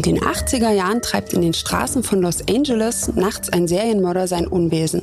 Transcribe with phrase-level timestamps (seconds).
[0.00, 4.46] In den 80er Jahren treibt in den Straßen von Los Angeles nachts ein Serienmörder sein
[4.46, 5.02] Unwesen.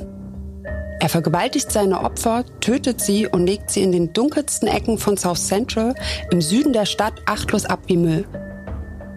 [0.98, 5.46] Er vergewaltigt seine Opfer, tötet sie und legt sie in den dunkelsten Ecken von South
[5.46, 5.94] Central
[6.32, 8.24] im Süden der Stadt achtlos ab wie Müll.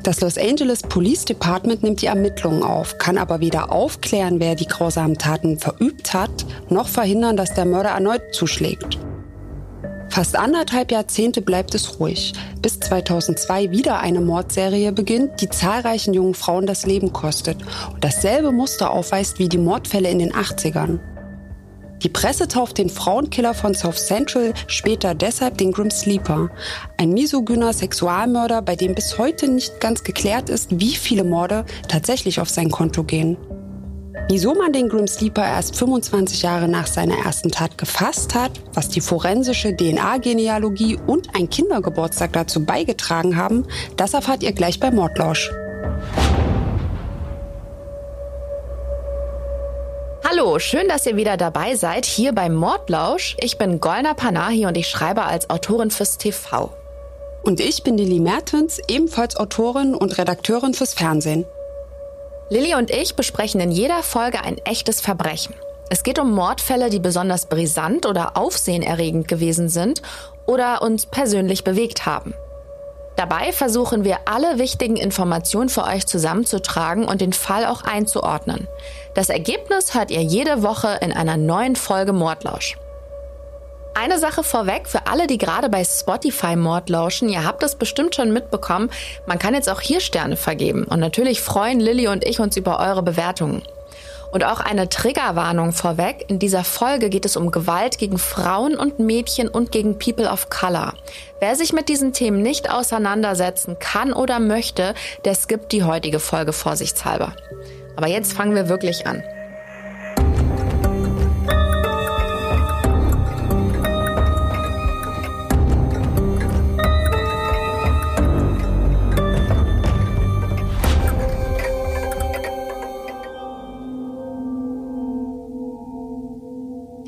[0.04, 4.68] Das Los Angeles Police Department nimmt die Ermittlungen auf, kann aber weder aufklären, wer die
[4.68, 9.00] grausamen Taten verübt hat, noch verhindern, dass der Mörder erneut zuschlägt.
[10.12, 16.34] Fast anderthalb Jahrzehnte bleibt es ruhig, bis 2002 wieder eine Mordserie beginnt, die zahlreichen jungen
[16.34, 17.58] Frauen das Leben kostet
[17.94, 21.00] und dasselbe Muster aufweist wie die Mordfälle in den 80ern.
[22.04, 26.50] Die Presse tauft den Frauenkiller von South Central später deshalb den Grim Sleeper,
[26.98, 32.42] ein misogyner Sexualmörder, bei dem bis heute nicht ganz geklärt ist, wie viele Morde tatsächlich
[32.42, 33.38] auf sein Konto gehen.
[34.32, 38.88] Wieso man den Grim Sleeper erst 25 Jahre nach seiner ersten Tat gefasst hat, was
[38.88, 45.52] die forensische DNA-Genealogie und ein Kindergeburtstag dazu beigetragen haben, das erfahrt ihr gleich bei Mordlausch.
[50.24, 53.36] Hallo, schön, dass ihr wieder dabei seid hier beim Mordlausch.
[53.42, 56.72] Ich bin Golna Panahi und ich schreibe als Autorin fürs TV.
[57.44, 61.46] Und ich bin Lili Mertens, ebenfalls Autorin und Redakteurin fürs Fernsehen.
[62.52, 65.56] Lilly und ich besprechen in jeder Folge ein echtes Verbrechen.
[65.90, 70.02] Es geht um Mordfälle, die besonders brisant oder aufsehenerregend gewesen sind
[70.46, 72.34] oder uns persönlich bewegt haben.
[73.16, 78.68] Dabei versuchen wir alle wichtigen Informationen für euch zusammenzutragen und den Fall auch einzuordnen.
[79.14, 82.78] Das Ergebnis hört ihr jede Woche in einer neuen Folge Mordlausch.
[83.94, 87.28] Eine Sache vorweg für alle, die gerade bei Spotify Mord lauschen.
[87.28, 88.90] Ihr habt es bestimmt schon mitbekommen.
[89.26, 90.86] Man kann jetzt auch hier Sterne vergeben.
[90.86, 93.64] Und natürlich freuen Lilly und ich uns über eure Bewertungen.
[94.32, 96.26] Und auch eine Triggerwarnung vorweg.
[96.30, 100.50] In dieser Folge geht es um Gewalt gegen Frauen und Mädchen und gegen People of
[100.50, 100.94] Color.
[101.42, 104.94] Wer sich mit diesen Themen nicht auseinandersetzen kann oder möchte,
[105.26, 107.34] der skippt die heutige Folge vorsichtshalber.
[107.98, 109.22] Aber jetzt fangen wir wirklich an.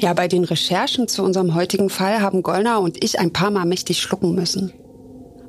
[0.04, 3.64] Ja, bei den Recherchen zu unserem heutigen Fall haben Gollner und ich ein paar Mal
[3.64, 4.74] mächtig schlucken müssen.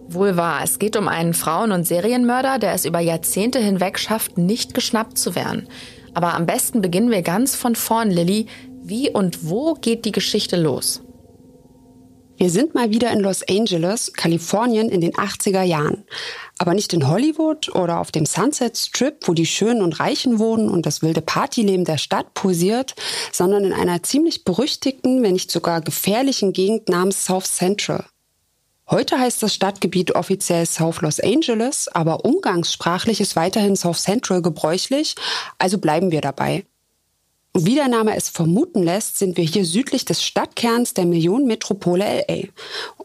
[0.06, 4.38] Wohl wahr, es geht um einen Frauen- und Serienmörder, der es über Jahrzehnte hinweg schafft,
[4.38, 5.66] nicht geschnappt zu werden.
[6.14, 8.46] Aber am besten beginnen wir ganz von vorn, Lilly.
[8.80, 11.02] Wie und wo geht die Geschichte los?
[12.36, 16.04] Wir sind mal wieder in Los Angeles, Kalifornien in den 80er Jahren.
[16.58, 20.68] Aber nicht in Hollywood oder auf dem Sunset Strip, wo die Schönen und Reichen wohnen
[20.68, 22.96] und das wilde Partyleben der Stadt posiert,
[23.30, 28.04] sondern in einer ziemlich berüchtigten, wenn nicht sogar gefährlichen Gegend namens South Central.
[28.90, 35.14] Heute heißt das Stadtgebiet offiziell South Los Angeles, aber umgangssprachlich ist weiterhin South Central gebräuchlich,
[35.58, 36.66] also bleiben wir dabei.
[37.56, 42.48] Wie der Name es vermuten lässt, sind wir hier südlich des Stadtkerns der Millionenmetropole LA.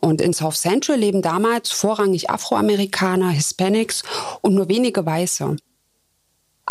[0.01, 4.01] Und in South Central leben damals vorrangig Afroamerikaner, Hispanics
[4.41, 5.57] und nur wenige Weiße.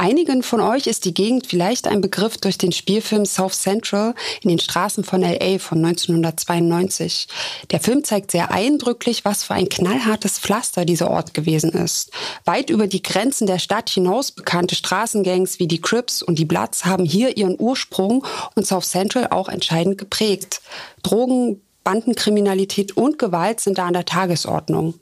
[0.01, 4.49] Einigen von euch ist die Gegend vielleicht ein Begriff durch den Spielfilm South Central in
[4.49, 7.27] den Straßen von LA von 1992.
[7.73, 12.13] Der Film zeigt sehr eindrücklich, was für ein knallhartes Pflaster dieser Ort gewesen ist.
[12.45, 16.85] Weit über die Grenzen der Stadt hinaus bekannte Straßengangs wie die Crips und die Bloods
[16.85, 20.61] haben hier ihren Ursprung und South Central auch entscheidend geprägt.
[21.03, 24.95] Drogen, Bandenkriminalität und Gewalt sind da an der Tagesordnung.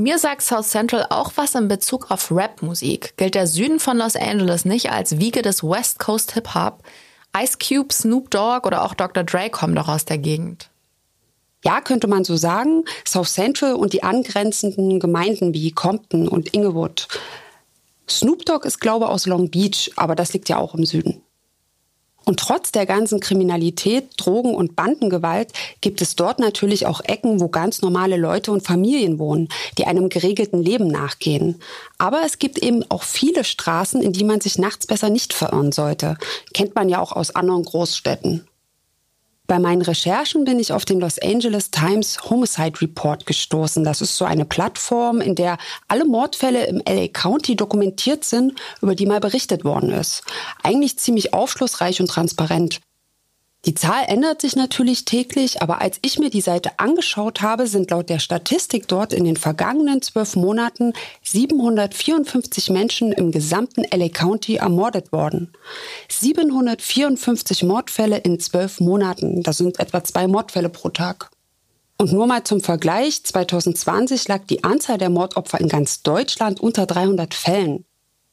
[0.00, 3.18] Mir sagt South Central auch was in Bezug auf Rap-Musik.
[3.18, 6.82] Gilt der Süden von Los Angeles nicht als Wiege des West Coast Hip-Hop?
[7.36, 9.24] Ice Cube, Snoop Dogg oder auch Dr.
[9.24, 10.70] Dre kommen doch aus der Gegend.
[11.66, 12.86] Ja, könnte man so sagen.
[13.06, 17.06] South Central und die angrenzenden Gemeinden wie Compton und Inglewood.
[18.08, 21.20] Snoop Dogg ist, glaube ich, aus Long Beach, aber das liegt ja auch im Süden.
[22.30, 27.48] Und trotz der ganzen Kriminalität, Drogen und Bandengewalt gibt es dort natürlich auch Ecken, wo
[27.48, 31.60] ganz normale Leute und Familien wohnen, die einem geregelten Leben nachgehen.
[31.98, 35.72] Aber es gibt eben auch viele Straßen, in die man sich nachts besser nicht verirren
[35.72, 36.18] sollte.
[36.54, 38.46] Kennt man ja auch aus anderen Großstädten.
[39.50, 43.82] Bei meinen Recherchen bin ich auf den Los Angeles Times Homicide Report gestoßen.
[43.82, 45.58] Das ist so eine Plattform, in der
[45.88, 50.22] alle Mordfälle im LA County dokumentiert sind, über die mal berichtet worden ist.
[50.62, 52.80] Eigentlich ziemlich aufschlussreich und transparent.
[53.66, 57.90] Die Zahl ändert sich natürlich täglich, aber als ich mir die Seite angeschaut habe, sind
[57.90, 64.56] laut der Statistik dort in den vergangenen zwölf Monaten 754 Menschen im gesamten LA County
[64.56, 65.52] ermordet worden.
[66.08, 69.42] 754 Mordfälle in zwölf Monaten.
[69.42, 71.30] Das sind etwa zwei Mordfälle pro Tag.
[71.98, 76.86] Und nur mal zum Vergleich, 2020 lag die Anzahl der Mordopfer in ganz Deutschland unter
[76.86, 77.84] 300 Fällen.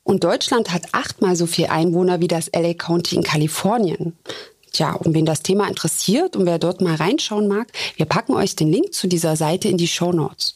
[0.04, 4.18] Und Deutschland hat achtmal so viel Einwohner wie das LA County in Kalifornien.
[4.78, 8.56] Tja, und wen das Thema interessiert und wer dort mal reinschauen mag, wir packen euch
[8.56, 10.54] den Link zu dieser Seite in die Show Notes.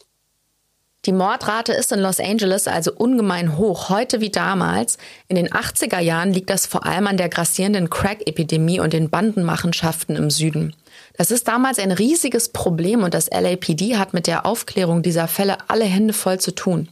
[1.05, 4.99] Die Mordrate ist in Los Angeles also ungemein hoch, heute wie damals.
[5.27, 10.15] In den 80er Jahren liegt das vor allem an der grassierenden Crack-Epidemie und den Bandenmachenschaften
[10.15, 10.75] im Süden.
[11.17, 15.57] Das ist damals ein riesiges Problem und das LAPD hat mit der Aufklärung dieser Fälle
[15.67, 16.89] alle Hände voll zu tun.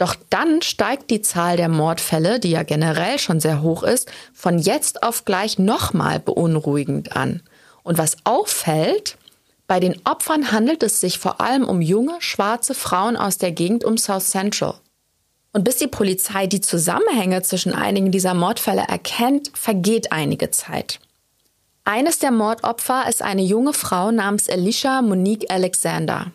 [0.00, 4.58] Doch dann steigt die Zahl der Mordfälle, die ja generell schon sehr hoch ist, von
[4.58, 7.42] jetzt auf gleich nochmal beunruhigend an.
[7.82, 9.18] Und was auffällt,
[9.66, 13.84] bei den Opfern handelt es sich vor allem um junge, schwarze Frauen aus der Gegend
[13.84, 14.76] um South Central.
[15.52, 20.98] Und bis die Polizei die Zusammenhänge zwischen einigen dieser Mordfälle erkennt, vergeht einige Zeit.
[21.84, 26.32] Eines der Mordopfer ist eine junge Frau namens Alicia Monique Alexander.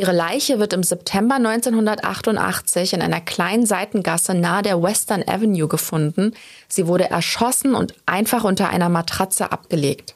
[0.00, 6.32] Ihre Leiche wird im September 1988 in einer kleinen Seitengasse nahe der Western Avenue gefunden.
[6.68, 10.14] Sie wurde erschossen und einfach unter einer Matratze abgelegt.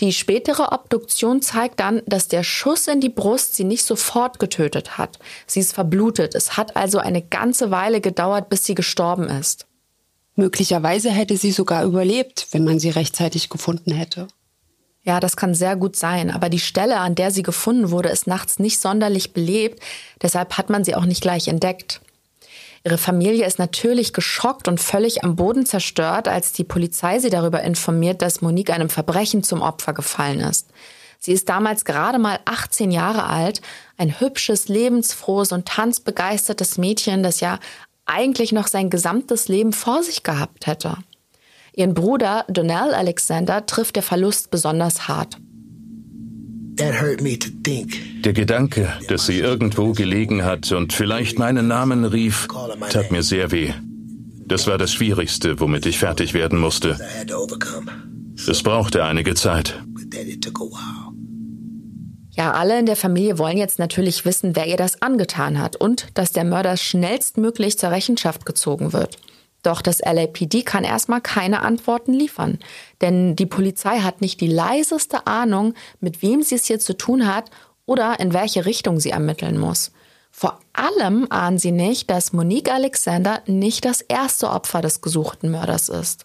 [0.00, 4.96] Die spätere Obduktion zeigt dann, dass der Schuss in die Brust sie nicht sofort getötet
[4.96, 5.18] hat.
[5.46, 6.34] Sie ist verblutet.
[6.34, 9.66] Es hat also eine ganze Weile gedauert, bis sie gestorben ist.
[10.36, 14.28] Möglicherweise hätte sie sogar überlebt, wenn man sie rechtzeitig gefunden hätte.
[15.04, 18.28] Ja, das kann sehr gut sein, aber die Stelle, an der sie gefunden wurde, ist
[18.28, 19.82] nachts nicht sonderlich belebt,
[20.22, 22.00] deshalb hat man sie auch nicht gleich entdeckt.
[22.84, 27.62] Ihre Familie ist natürlich geschockt und völlig am Boden zerstört, als die Polizei sie darüber
[27.62, 30.68] informiert, dass Monique einem Verbrechen zum Opfer gefallen ist.
[31.18, 33.60] Sie ist damals gerade mal 18 Jahre alt,
[33.96, 37.60] ein hübsches, lebensfrohes und tanzbegeistertes Mädchen, das ja
[38.06, 40.96] eigentlich noch sein gesamtes Leben vor sich gehabt hätte.
[41.74, 45.38] Ihren Bruder Donnell Alexander trifft der Verlust besonders hart.
[46.78, 52.48] Der Gedanke, dass sie irgendwo gelegen hat und vielleicht meinen Namen rief,
[52.90, 53.72] tat mir sehr weh.
[54.46, 56.98] Das war das Schwierigste, womit ich fertig werden musste.
[58.48, 59.82] Es brauchte einige Zeit.
[62.34, 66.08] Ja, alle in der Familie wollen jetzt natürlich wissen, wer ihr das angetan hat und
[66.14, 69.18] dass der Mörder schnellstmöglich zur Rechenschaft gezogen wird.
[69.62, 72.58] Doch das LAPD kann erstmal keine Antworten liefern,
[73.00, 77.32] denn die Polizei hat nicht die leiseste Ahnung, mit wem sie es hier zu tun
[77.32, 77.50] hat
[77.86, 79.92] oder in welche Richtung sie ermitteln muss.
[80.30, 85.88] Vor allem ahnen sie nicht, dass Monique Alexander nicht das erste Opfer des gesuchten Mörders
[85.88, 86.24] ist.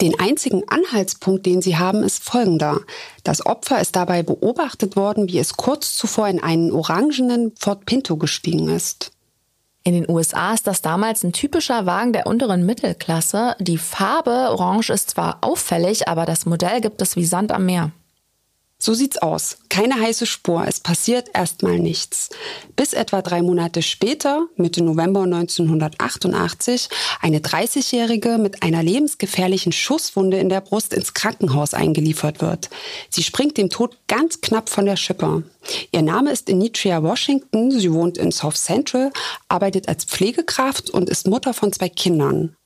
[0.00, 2.80] Den einzigen Anhaltspunkt, den sie haben, ist folgender.
[3.22, 8.16] Das Opfer ist dabei beobachtet worden, wie es kurz zuvor in einen orangenen Ford Pinto
[8.16, 9.12] gestiegen ist.
[9.90, 13.56] In den USA ist das damals ein typischer Wagen der unteren Mittelklasse.
[13.58, 17.90] Die Farbe Orange ist zwar auffällig, aber das Modell gibt es wie Sand am Meer.
[18.82, 19.58] So sieht's aus.
[19.68, 20.64] Keine heiße Spur.
[20.66, 22.30] Es passiert erstmal nichts.
[22.76, 26.88] Bis etwa drei Monate später, Mitte November 1988,
[27.20, 32.70] eine 30-Jährige mit einer lebensgefährlichen Schusswunde in der Brust ins Krankenhaus eingeliefert wird.
[33.10, 35.44] Sie springt dem Tod ganz knapp von der Schippe.
[35.92, 37.70] Ihr Name ist Initria Washington.
[37.70, 39.12] Sie wohnt in South Central,
[39.48, 42.56] arbeitet als Pflegekraft und ist Mutter von zwei Kindern.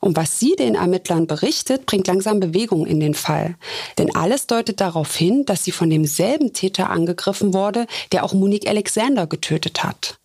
[0.00, 3.56] Und was sie den Ermittlern berichtet, bringt langsam Bewegung in den Fall.
[3.98, 8.68] Denn alles deutet darauf hin, dass sie von demselben Täter angegriffen wurde, der auch Monique
[8.68, 10.18] Alexander getötet hat.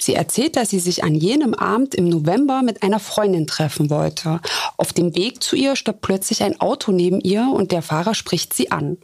[0.00, 4.40] Sie erzählt, dass sie sich an jenem Abend im November mit einer Freundin treffen wollte.
[4.78, 8.54] Auf dem Weg zu ihr stoppt plötzlich ein Auto neben ihr und der Fahrer spricht
[8.54, 8.96] sie an.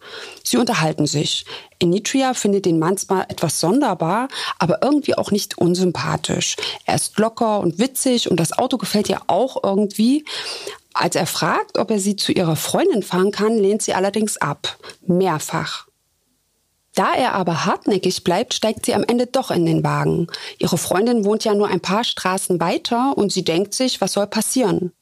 [0.42, 1.44] Sie unterhalten sich.
[1.78, 6.56] Enitria findet den Mann zwar etwas sonderbar, aber irgendwie auch nicht unsympathisch.
[6.86, 10.24] Er ist locker und witzig und das Auto gefällt ihr auch irgendwie.
[10.94, 14.78] Als er fragt, ob er sie zu ihrer Freundin fahren kann, lehnt sie allerdings ab.
[15.06, 15.86] Mehrfach.
[16.96, 20.28] Da er aber hartnäckig bleibt, steigt sie am Ende doch in den Wagen.
[20.58, 24.26] Ihre Freundin wohnt ja nur ein paar Straßen weiter und sie denkt sich, was soll
[24.26, 24.92] passieren?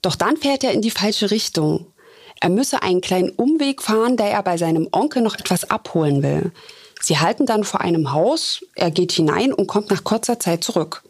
[0.00, 1.92] Doch dann fährt er in die falsche Richtung.
[2.40, 6.52] Er müsse einen kleinen Umweg fahren, da er bei seinem Onkel noch etwas abholen will.
[7.00, 11.02] Sie halten dann vor einem Haus, er geht hinein und kommt nach kurzer Zeit zurück.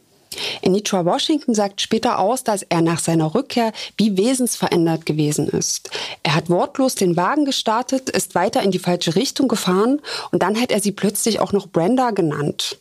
[0.65, 5.91] Anitra Washington sagt später aus, dass er nach seiner Rückkehr wie wesensverändert gewesen ist.
[6.23, 10.61] Er hat wortlos den Wagen gestartet, ist weiter in die falsche Richtung gefahren und dann
[10.61, 12.79] hat er sie plötzlich auch noch Brenda genannt.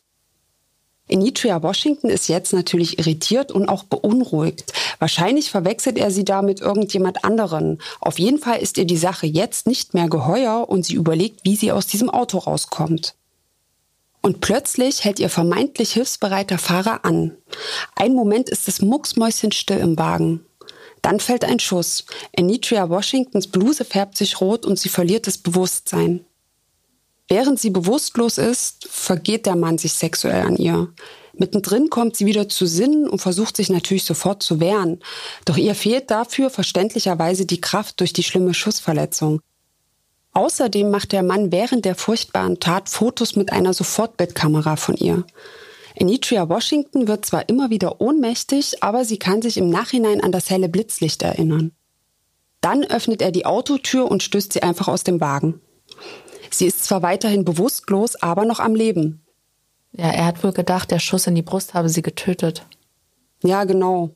[1.11, 4.73] Anitria Washington ist jetzt natürlich irritiert und auch beunruhigt.
[4.99, 7.79] Wahrscheinlich verwechselt er sie da mit irgendjemand anderen.
[7.99, 11.55] Auf jeden Fall ist ihr die Sache jetzt nicht mehr geheuer und sie überlegt, wie
[11.55, 13.15] sie aus diesem Auto rauskommt.
[14.21, 17.35] Und plötzlich hält ihr vermeintlich hilfsbereiter Fahrer an.
[17.95, 20.45] Ein Moment ist es mucksmäuschenstill im Wagen.
[21.01, 22.05] Dann fällt ein Schuss.
[22.37, 26.25] Anitria Washingtons Bluse färbt sich rot und sie verliert das Bewusstsein.
[27.27, 30.93] Während sie bewusstlos ist, vergeht der Mann sich sexuell an ihr.
[31.33, 34.99] Mittendrin kommt sie wieder zu Sinnen und versucht sich natürlich sofort zu wehren.
[35.45, 39.39] Doch ihr fehlt dafür verständlicherweise die Kraft durch die schlimme Schussverletzung.
[40.33, 45.25] Außerdem macht der Mann während der furchtbaren Tat Fotos mit einer Sofortbildkamera von ihr.
[45.99, 50.49] Anitria Washington wird zwar immer wieder ohnmächtig, aber sie kann sich im Nachhinein an das
[50.49, 51.71] helle Blitzlicht erinnern.
[52.61, 55.59] Dann öffnet er die Autotür und stößt sie einfach aus dem Wagen.
[56.49, 59.25] Sie ist zwar weiterhin bewusstlos, aber noch am Leben.
[59.93, 62.65] Ja, er hat wohl gedacht, der Schuss in die Brust habe sie getötet.
[63.43, 64.15] Ja, genau.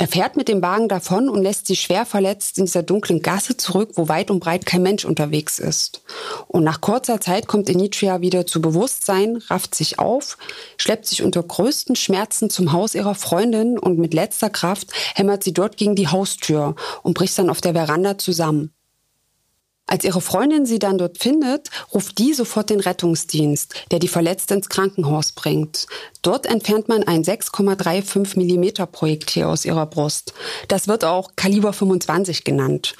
[0.00, 3.56] Er fährt mit dem Wagen davon und lässt sie schwer verletzt in dieser dunklen Gasse
[3.56, 6.02] zurück, wo weit und breit kein Mensch unterwegs ist.
[6.46, 10.38] Und nach kurzer Zeit kommt Enitria wieder zu Bewusstsein, rafft sich auf,
[10.76, 15.52] schleppt sich unter größten Schmerzen zum Haus ihrer Freundin und mit letzter Kraft hämmert sie
[15.52, 18.72] dort gegen die Haustür und bricht dann auf der Veranda zusammen.
[19.88, 24.54] Als ihre Freundin sie dann dort findet, ruft die sofort den Rettungsdienst, der die Verletzte
[24.54, 25.86] ins Krankenhaus bringt.
[26.20, 30.34] Dort entfernt man ein 6,35 Millimeter Projektil aus ihrer Brust.
[30.68, 32.96] Das wird auch Kaliber 25 genannt.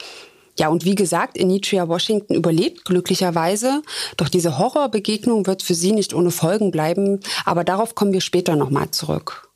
[0.59, 3.83] Ja, und wie gesagt, Anitria Washington überlebt glücklicherweise,
[4.17, 8.57] doch diese Horrorbegegnung wird für sie nicht ohne Folgen bleiben, aber darauf kommen wir später
[8.57, 9.48] nochmal zurück.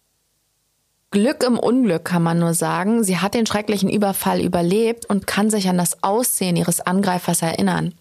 [1.13, 3.05] Glück im Unglück kann man nur sagen.
[3.05, 7.93] Sie hat den schrecklichen Überfall überlebt und kann sich an das Aussehen ihres Angreifers erinnern.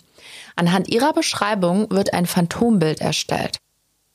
[0.55, 3.57] Anhand ihrer Beschreibung wird ein Phantombild erstellt.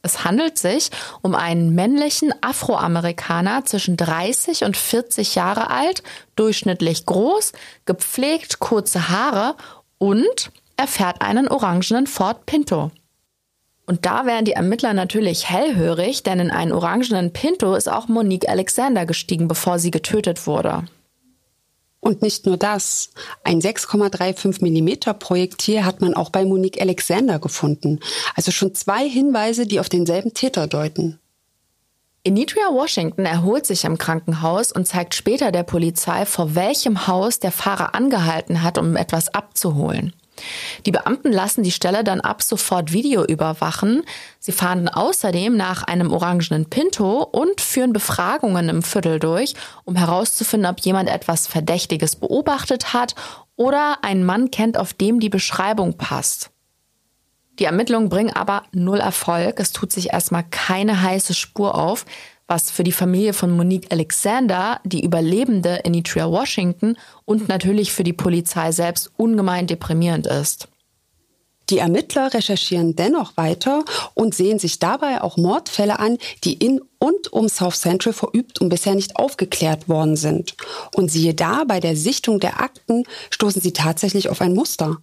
[0.00, 6.02] Es handelt sich um einen männlichen Afroamerikaner zwischen 30 und 40 Jahre alt,
[6.34, 7.52] durchschnittlich groß,
[7.84, 9.56] gepflegt, kurze Haare
[9.98, 12.90] und er fährt einen orangenen Ford Pinto.
[13.86, 18.48] Und da wären die Ermittler natürlich hellhörig, denn in einen orangenen Pinto ist auch Monique
[18.48, 20.84] Alexander gestiegen, bevor sie getötet wurde.
[22.00, 23.10] Und nicht nur das.
[23.44, 28.00] Ein 6,35 Millimeter Projektil hat man auch bei Monique Alexander gefunden.
[28.34, 31.18] Also schon zwei Hinweise, die auf denselben Täter deuten.
[32.24, 37.52] Enitria Washington erholt sich im Krankenhaus und zeigt später der Polizei, vor welchem Haus der
[37.52, 40.12] Fahrer angehalten hat, um etwas abzuholen.
[40.84, 44.02] Die Beamten lassen die Stelle dann ab sofort Video überwachen.
[44.38, 50.70] Sie fahren außerdem nach einem orangenen Pinto und führen Befragungen im Viertel durch, um herauszufinden,
[50.70, 53.14] ob jemand etwas Verdächtiges beobachtet hat
[53.56, 56.50] oder einen Mann kennt, auf dem die Beschreibung passt.
[57.58, 59.58] Die Ermittlungen bringen aber null Erfolg.
[59.60, 62.04] Es tut sich erstmal keine heiße Spur auf
[62.48, 68.12] was für die Familie von Monique Alexander, die Überlebende Anitria Washington und natürlich für die
[68.12, 70.68] Polizei selbst ungemein deprimierend ist.
[71.68, 73.84] Die Ermittler recherchieren dennoch weiter
[74.14, 78.68] und sehen sich dabei auch Mordfälle an, die in und um South Central verübt und
[78.68, 80.54] bisher nicht aufgeklärt worden sind.
[80.94, 84.98] Und siehe da, bei der Sichtung der Akten stoßen sie tatsächlich auf ein Muster.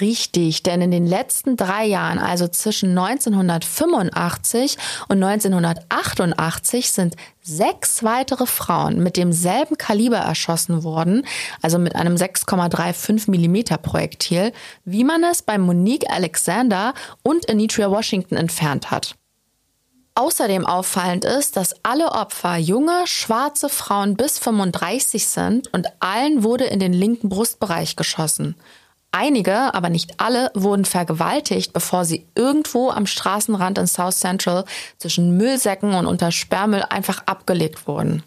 [0.00, 4.78] Richtig, denn in den letzten drei Jahren, also zwischen 1985
[5.08, 11.26] und 1988, sind sechs weitere Frauen mit demselben Kaliber erschossen worden,
[11.60, 14.52] also mit einem 6,35 Millimeter Projektil,
[14.84, 19.16] wie man es bei Monique Alexander und Anitria Washington entfernt hat.
[20.14, 26.64] Außerdem auffallend ist, dass alle Opfer junge, schwarze Frauen bis 35 sind und allen wurde
[26.64, 28.56] in den linken Brustbereich geschossen.
[29.12, 34.64] Einige, aber nicht alle, wurden vergewaltigt, bevor sie irgendwo am Straßenrand in South Central
[34.98, 38.22] zwischen Müllsäcken und unter Sperrmüll einfach abgelegt wurden.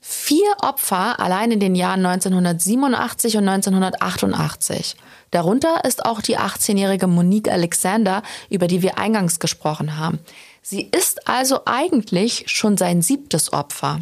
[0.00, 4.96] Vier Opfer allein in den Jahren 1987 und 1988.
[5.30, 10.18] Darunter ist auch die 18-jährige Monique Alexander, über die wir eingangs gesprochen haben.
[10.62, 14.00] Sie ist also eigentlich schon sein siebtes Opfer.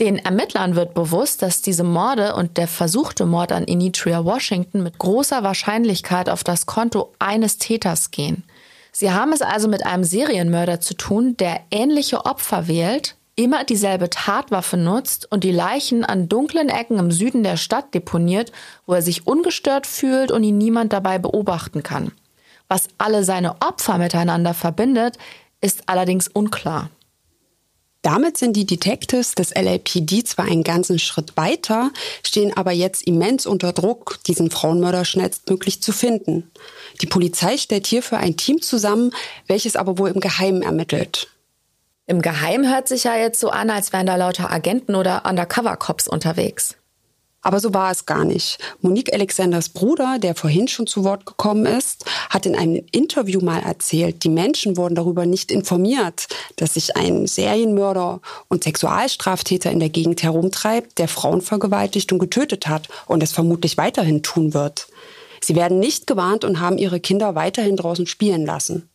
[0.00, 4.98] Den Ermittlern wird bewusst, dass diese Morde und der versuchte Mord an Initria Washington mit
[4.98, 8.44] großer Wahrscheinlichkeit auf das Konto eines Täters gehen.
[8.90, 14.10] Sie haben es also mit einem Serienmörder zu tun, der ähnliche Opfer wählt, immer dieselbe
[14.10, 18.52] Tatwaffe nutzt und die Leichen an dunklen Ecken im Süden der Stadt deponiert,
[18.86, 22.12] wo er sich ungestört fühlt und ihn niemand dabei beobachten kann.
[22.68, 25.16] Was alle seine Opfer miteinander verbindet,
[25.60, 26.90] ist allerdings unklar.
[28.02, 31.92] Damit sind die Detectives des LAPD zwar einen ganzen Schritt weiter,
[32.24, 36.50] stehen aber jetzt immens unter Druck, diesen Frauenmörder schnellstmöglich zu finden.
[37.00, 39.12] Die Polizei stellt hierfür ein Team zusammen,
[39.46, 41.28] welches aber wohl im Geheimen ermittelt.
[42.08, 46.08] Im Geheim hört sich ja jetzt so an, als wären da lauter Agenten oder Undercover-Cops
[46.08, 46.74] unterwegs.
[47.42, 48.58] Aber so war es gar nicht.
[48.80, 53.60] Monique Alexanders Bruder, der vorhin schon zu Wort gekommen ist, hat in einem Interview mal
[53.60, 59.90] erzählt, die Menschen wurden darüber nicht informiert, dass sich ein Serienmörder und Sexualstraftäter in der
[59.90, 64.86] Gegend herumtreibt, der Frauen vergewaltigt und getötet hat und es vermutlich weiterhin tun wird.
[65.42, 68.88] Sie werden nicht gewarnt und haben ihre Kinder weiterhin draußen spielen lassen.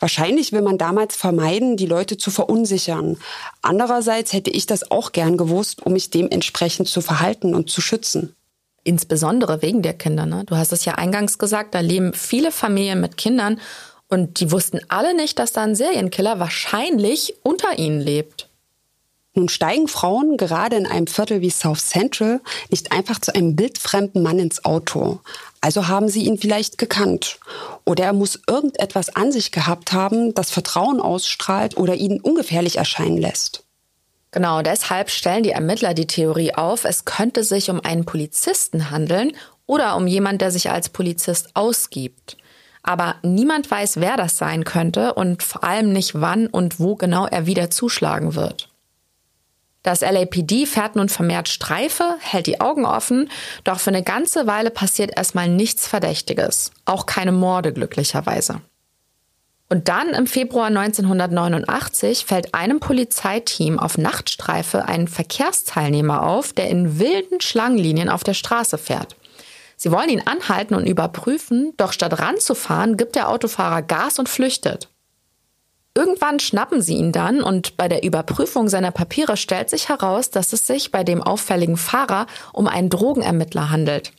[0.00, 3.18] Wahrscheinlich will man damals vermeiden, die Leute zu verunsichern.
[3.60, 8.34] Andererseits hätte ich das auch gern gewusst, um mich dementsprechend zu verhalten und zu schützen.
[8.82, 10.24] Insbesondere wegen der Kinder.
[10.24, 10.44] Ne?
[10.46, 13.60] Du hast es ja eingangs gesagt, da leben viele Familien mit Kindern
[14.08, 18.48] und die wussten alle nicht, dass da ein Serienkiller wahrscheinlich unter ihnen lebt.
[19.34, 22.40] Nun steigen Frauen gerade in einem Viertel wie South Central
[22.70, 25.20] nicht einfach zu einem wildfremden Mann ins Auto.
[25.60, 27.38] Also haben sie ihn vielleicht gekannt.
[27.84, 33.18] Oder er muss irgendetwas an sich gehabt haben, das Vertrauen ausstrahlt oder ihn ungefährlich erscheinen
[33.18, 33.64] lässt.
[34.30, 39.32] Genau, deshalb stellen die Ermittler die Theorie auf, es könnte sich um einen Polizisten handeln
[39.66, 42.36] oder um jemand, der sich als Polizist ausgibt.
[42.82, 47.26] Aber niemand weiß, wer das sein könnte und vor allem nicht, wann und wo genau
[47.26, 48.69] er wieder zuschlagen wird.
[49.82, 53.30] Das LAPD fährt nun vermehrt Streife, hält die Augen offen,
[53.64, 56.70] doch für eine ganze Weile passiert erstmal nichts Verdächtiges.
[56.84, 58.60] Auch keine Morde glücklicherweise.
[59.72, 66.98] Und dann im Februar 1989 fällt einem Polizeiteam auf Nachtstreife ein Verkehrsteilnehmer auf, der in
[66.98, 69.16] wilden Schlangenlinien auf der Straße fährt.
[69.76, 74.89] Sie wollen ihn anhalten und überprüfen, doch statt ranzufahren, gibt der Autofahrer Gas und flüchtet.
[75.94, 80.52] Irgendwann schnappen sie ihn dann und bei der Überprüfung seiner Papiere stellt sich heraus, dass
[80.52, 84.12] es sich bei dem auffälligen Fahrer um einen Drogenermittler handelt.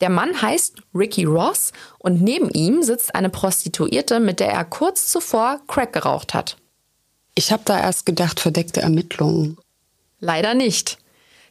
[0.00, 5.06] Der Mann heißt Ricky Ross und neben ihm sitzt eine Prostituierte, mit der er kurz
[5.06, 6.56] zuvor Crack geraucht hat.
[7.34, 9.58] Ich habe da erst gedacht, verdeckte Ermittlungen.
[10.20, 10.98] Leider nicht.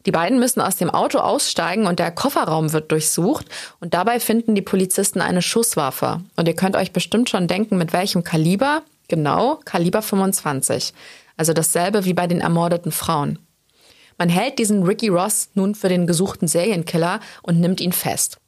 [0.05, 3.45] Die beiden müssen aus dem Auto aussteigen und der Kofferraum wird durchsucht
[3.81, 6.21] und dabei finden die Polizisten eine Schusswaffe.
[6.37, 8.83] Und ihr könnt euch bestimmt schon denken, mit welchem Kaliber.
[9.07, 10.93] Genau, Kaliber 25.
[11.37, 13.39] Also dasselbe wie bei den ermordeten Frauen.
[14.17, 18.39] Man hält diesen Ricky Ross nun für den gesuchten Serienkiller und nimmt ihn fest.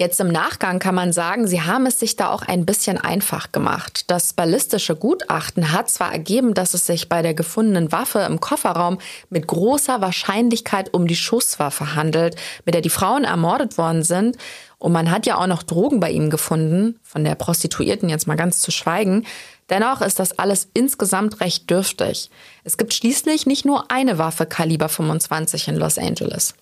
[0.00, 3.52] Jetzt im Nachgang kann man sagen, sie haben es sich da auch ein bisschen einfach
[3.52, 4.10] gemacht.
[4.10, 8.96] Das ballistische Gutachten hat zwar ergeben, dass es sich bei der gefundenen Waffe im Kofferraum
[9.28, 14.38] mit großer Wahrscheinlichkeit um die Schusswaffe handelt, mit der die Frauen ermordet worden sind.
[14.80, 18.36] Und man hat ja auch noch Drogen bei ihm gefunden, von der Prostituierten jetzt mal
[18.36, 19.26] ganz zu schweigen.
[19.68, 22.30] Dennoch ist das alles insgesamt recht dürftig.
[22.64, 26.54] Es gibt schließlich nicht nur eine Waffe Kaliber 25 in Los Angeles.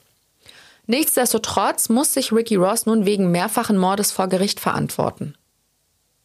[0.89, 5.35] Nichtsdestotrotz muss sich Ricky Ross nun wegen mehrfachen Mordes vor Gericht verantworten.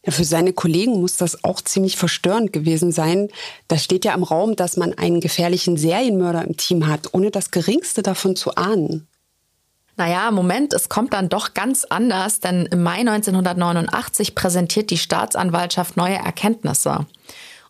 [0.03, 3.29] Ja, für seine Kollegen muss das auch ziemlich verstörend gewesen sein.
[3.67, 7.51] Da steht ja im Raum, dass man einen gefährlichen Serienmörder im Team hat, ohne das
[7.51, 9.07] Geringste davon zu ahnen.
[9.95, 15.97] Naja, Moment, es kommt dann doch ganz anders, denn im Mai 1989 präsentiert die Staatsanwaltschaft
[15.97, 17.05] neue Erkenntnisse.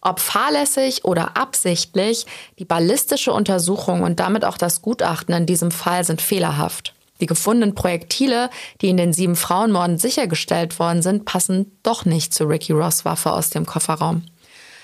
[0.02, 2.26] Ob fahrlässig oder absichtlich,
[2.60, 6.94] die ballistische Untersuchung und damit auch das Gutachten in diesem Fall sind fehlerhaft.
[7.22, 8.50] Die gefundenen Projektile,
[8.82, 13.32] die in den sieben Frauenmorden sichergestellt worden sind, passen doch nicht zu Ricky Ross Waffe
[13.32, 14.24] aus dem Kofferraum.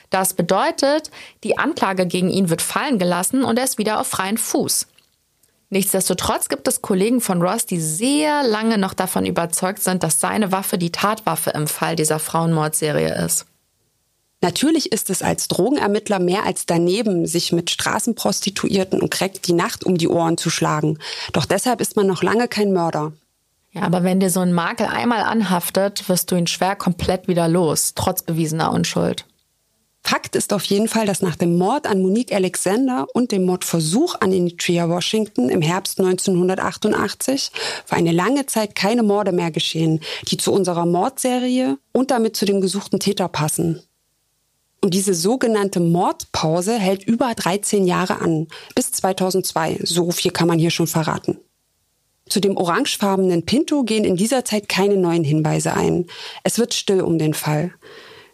[0.09, 1.11] Das bedeutet,
[1.43, 4.87] die Anklage gegen ihn wird fallen gelassen und er ist wieder auf freien Fuß.
[5.71, 10.51] Nichtsdestotrotz gibt es Kollegen von Ross, die sehr lange noch davon überzeugt sind, dass seine
[10.51, 13.45] Waffe die Tatwaffe im Fall dieser Frauenmordserie ist.
[14.41, 19.83] Natürlich ist es als Drogenermittler mehr als daneben, sich mit Straßenprostituierten und Crack die Nacht
[19.83, 20.97] um die Ohren zu schlagen.
[21.33, 23.11] Doch deshalb ist man noch lange kein Mörder.
[23.71, 27.47] Ja, aber wenn dir so ein Makel einmal anhaftet, wirst du ihn schwer komplett wieder
[27.47, 29.25] los, trotz bewiesener Unschuld.
[30.03, 34.15] Fakt ist auf jeden Fall, dass nach dem Mord an Monique Alexander und dem Mordversuch
[34.19, 37.51] an Initria Washington im Herbst 1988
[37.85, 42.45] für eine lange Zeit keine Morde mehr geschehen, die zu unserer Mordserie und damit zu
[42.45, 43.83] dem gesuchten Täter passen.
[44.81, 49.81] Und diese sogenannte Mordpause hält über 13 Jahre an, bis 2002.
[49.83, 51.37] So viel kann man hier schon verraten.
[52.29, 56.05] Zu dem orangefarbenen Pinto gehen in dieser Zeit keine neuen Hinweise ein.
[56.43, 57.73] Es wird still um den Fall.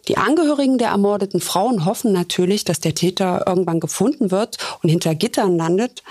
[0.08, 5.14] Die Angehörigen der ermordeten Frauen hoffen natürlich, dass der Täter irgendwann gefunden wird und hinter
[5.14, 6.02] Gittern landet.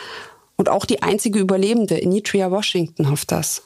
[0.57, 3.63] Und auch die einzige Überlebende, Initria Washington, hofft das.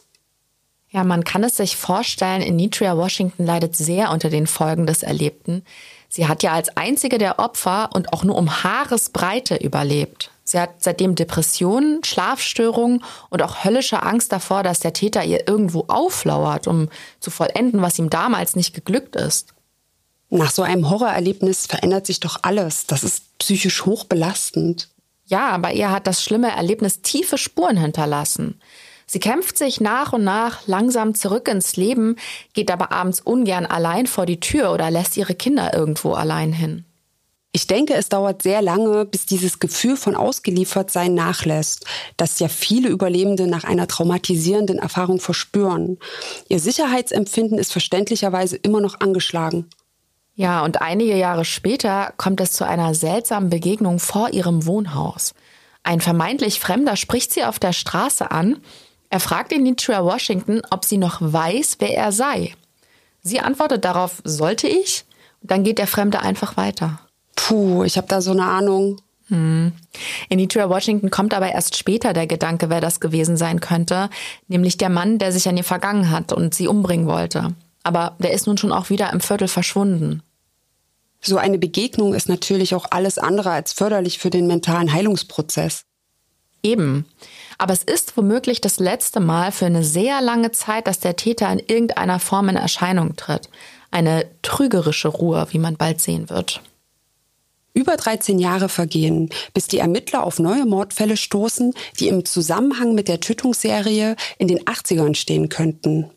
[0.92, 5.64] Ja, man kann es sich vorstellen, Initria Washington leidet sehr unter den Folgen des Erlebten.
[6.08, 10.32] Sie hat ja als einzige der Opfer und auch nur um Haaresbreite überlebt.
[10.44, 15.86] Sie hat seitdem Depressionen, Schlafstörungen und auch höllische Angst davor, dass der Täter ihr irgendwo
[15.88, 16.90] auflauert, um
[17.20, 19.54] zu vollenden, was ihm damals nicht geglückt ist.
[20.30, 22.86] Nach so einem Horrorerlebnis verändert sich doch alles.
[22.86, 24.90] Das ist psychisch hochbelastend.
[25.26, 28.60] Ja, bei ihr hat das schlimme Erlebnis tiefe Spuren hinterlassen.
[29.06, 32.16] Sie kämpft sich nach und nach langsam zurück ins Leben,
[32.54, 36.86] geht aber abends ungern allein vor die Tür oder lässt ihre Kinder irgendwo allein hin.
[37.52, 42.90] Ich denke, es dauert sehr lange, bis dieses Gefühl von Ausgeliefertsein nachlässt, das ja viele
[42.90, 45.98] Überlebende nach einer traumatisierenden Erfahrung verspüren.
[46.48, 49.66] Ihr Sicherheitsempfinden ist verständlicherweise immer noch angeschlagen.
[50.40, 55.34] Ja, und einige Jahre später kommt es zu einer seltsamen Begegnung vor ihrem Wohnhaus.
[55.84, 58.62] Ein vermeintlich Fremder spricht sie auf der Straße an.
[59.10, 62.54] Er fragt Initra Washington, ob sie noch weiß, wer er sei.
[63.22, 65.04] Sie antwortet darauf, sollte ich?
[65.42, 67.02] Und dann geht der Fremde einfach weiter.
[67.36, 69.02] Puh, ich habe da so eine Ahnung.
[69.28, 69.74] Hm.
[70.32, 74.10] Anitra Washington kommt aber erst später der Gedanke, wer das gewesen sein könnte,
[74.48, 77.56] nämlich der Mann, der sich an ihr vergangen hat und sie umbringen wollte.
[77.84, 80.24] Aber der ist nun schon auch wieder im Viertel verschwunden.
[81.22, 85.84] So eine Begegnung ist natürlich auch alles andere als förderlich für den mentalen Heilungsprozess.
[86.62, 87.06] Eben.
[87.58, 91.52] Aber es ist womöglich das letzte Mal für eine sehr lange Zeit, dass der Täter
[91.52, 93.50] in irgendeiner Form in Erscheinung tritt.
[93.92, 96.62] Eine trügerische Ruhe, wie man bald sehen wird.
[97.74, 103.08] Über 13 Jahre vergehen, bis die Ermittler auf neue Mordfälle stoßen, die im Zusammenhang mit
[103.08, 106.10] der Tötungsserie in den 80ern stehen könnten.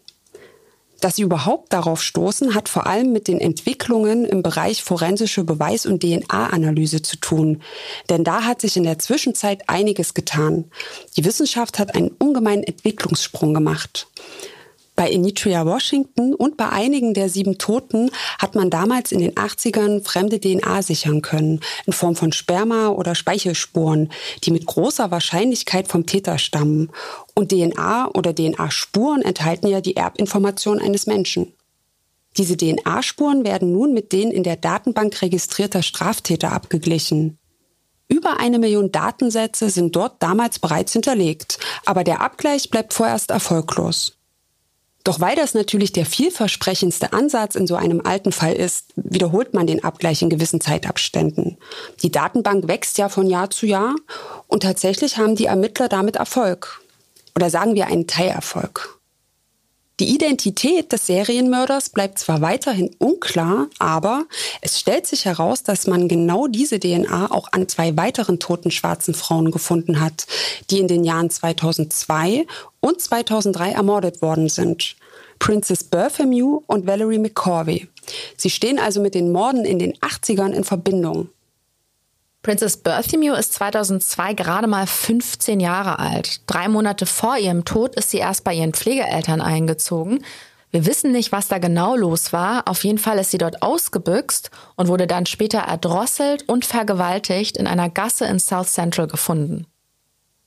[1.03, 5.85] Dass sie überhaupt darauf stoßen, hat vor allem mit den Entwicklungen im Bereich forensische Beweis-
[5.85, 7.61] und DNA-Analyse zu tun.
[8.09, 10.67] Denn da hat sich in der Zwischenzeit einiges getan.
[11.17, 14.07] Die Wissenschaft hat einen ungemeinen Entwicklungssprung gemacht.
[14.95, 20.05] Bei Enitria Washington und bei einigen der sieben Toten hat man damals in den 80ern
[20.05, 24.13] fremde DNA sichern können, in Form von Sperma oder Speichelspuren,
[24.45, 26.91] die mit großer Wahrscheinlichkeit vom Täter stammen.
[27.35, 31.55] Und DNA oder DNA-Spuren enthalten ja die Erbinformation eines Menschen.
[32.37, 37.39] Diese DNA-Spuren werden nun mit denen in der Datenbank registrierter Straftäter abgeglichen.
[38.09, 44.19] Über eine Million Datensätze sind dort damals bereits hinterlegt, aber der Abgleich bleibt vorerst erfolglos.
[45.05, 49.67] Doch weil das natürlich der vielversprechendste Ansatz in so einem alten Fall ist, wiederholt man
[49.67, 51.59] den Abgleich in gewissen Zeitabständen.
[52.03, 53.97] Die Datenbank wächst ja von Jahr zu Jahr
[54.47, 56.81] und tatsächlich haben die Ermittler damit Erfolg.
[57.35, 59.02] Oder sagen wir einen Teilerfolg.
[60.03, 64.25] Die Identität des Serienmörders bleibt zwar weiterhin unklar, aber
[64.61, 69.15] es stellt sich heraus, dass man genau diese DNA auch an zwei weiteren toten schwarzen
[69.15, 70.27] Frauen gefunden hat,
[70.71, 72.49] die in den Jahren 2002
[72.81, 74.97] und 2003 ermordet worden sind.
[75.39, 77.87] Princess Berthamew und Valerie McCorvey.
[78.37, 81.29] Sie stehen also mit den Morden in den 80ern in Verbindung.
[82.43, 86.41] Princess Berthamew ist 2002 gerade mal 15 Jahre alt.
[86.49, 90.25] Drei Monate vor ihrem Tod ist sie erst bei ihren Pflegeeltern eingezogen.
[90.73, 92.67] Wir wissen nicht, was da genau los war.
[92.67, 97.69] Auf jeden Fall ist sie dort ausgebüxt und wurde dann später erdrosselt und vergewaltigt in
[97.69, 99.67] einer Gasse in South Central gefunden.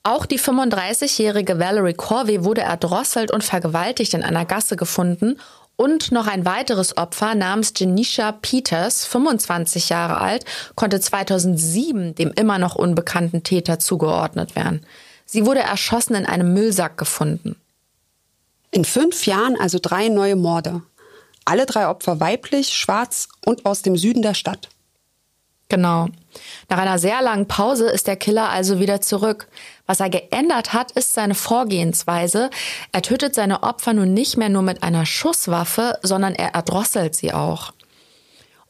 [0.04, 5.38] Auch die 35-jährige Valerie Corvey wurde erdrosselt und vergewaltigt in einer Gasse gefunden
[5.76, 12.58] und noch ein weiteres Opfer namens Janisha Peters, 25 Jahre alt, konnte 2007 dem immer
[12.58, 14.86] noch unbekannten Täter zugeordnet werden.
[15.26, 17.56] Sie wurde erschossen in einem Müllsack gefunden.
[18.72, 20.82] In fünf Jahren also drei neue Morde.
[21.46, 24.70] Alle drei Opfer weiblich, schwarz und aus dem Süden der Stadt.
[25.68, 26.08] Genau.
[26.70, 29.48] Nach einer sehr langen Pause ist der Killer also wieder zurück.
[29.88, 32.50] Was er geändert hat, ist seine Vorgehensweise.
[32.92, 37.34] Er tötet seine Opfer nun nicht mehr nur mit einer Schusswaffe, sondern er erdrosselt sie
[37.34, 37.72] auch.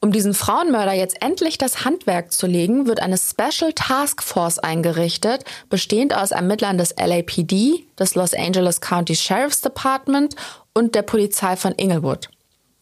[0.00, 5.44] Um diesen Frauenmörder jetzt endlich das Handwerk zu legen, wird eine Special Task Force eingerichtet,
[5.68, 10.36] bestehend aus Ermittlern des LAPD, des Los Angeles County Sheriff's Department
[10.74, 12.28] und der Polizei von Inglewood.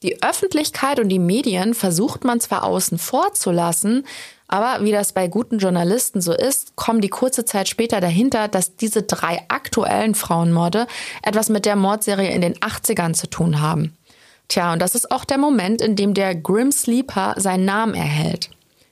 [0.05, 4.07] Die Öffentlichkeit und die Medien versucht man zwar außen vor zu lassen,
[4.49, 8.77] aber wie das bei guten Journalisten so ist, kommen die kurze Zeit später dahinter, dass
[8.77, 10.87] diese drei aktuellen Frauenmorde
[11.23, 13.97] etwas mit der Mordserie in den 80ern zu tun haben.
[14.49, 18.51] Tja, und das ist auch der Moment, in dem der Grim Sleeper seinen Namen erhält.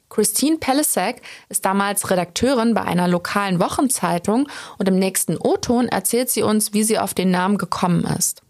[0.09, 1.21] Christine Pelisek
[1.51, 4.49] ist damals Redakteurin bei einer lokalen Wochenzeitung
[4.79, 8.41] und im nächsten O-Ton erzählt sie uns, wie sie auf den Namen gekommen ist.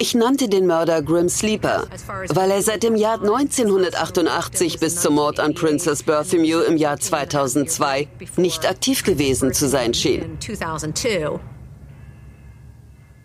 [0.00, 1.86] Ich nannte den Mörder Grim Sleeper,
[2.30, 8.08] weil er seit dem Jahr 1988 bis zum Mord an Princess Berthamew im Jahr 2002
[8.36, 10.38] nicht aktiv gewesen zu sein schien.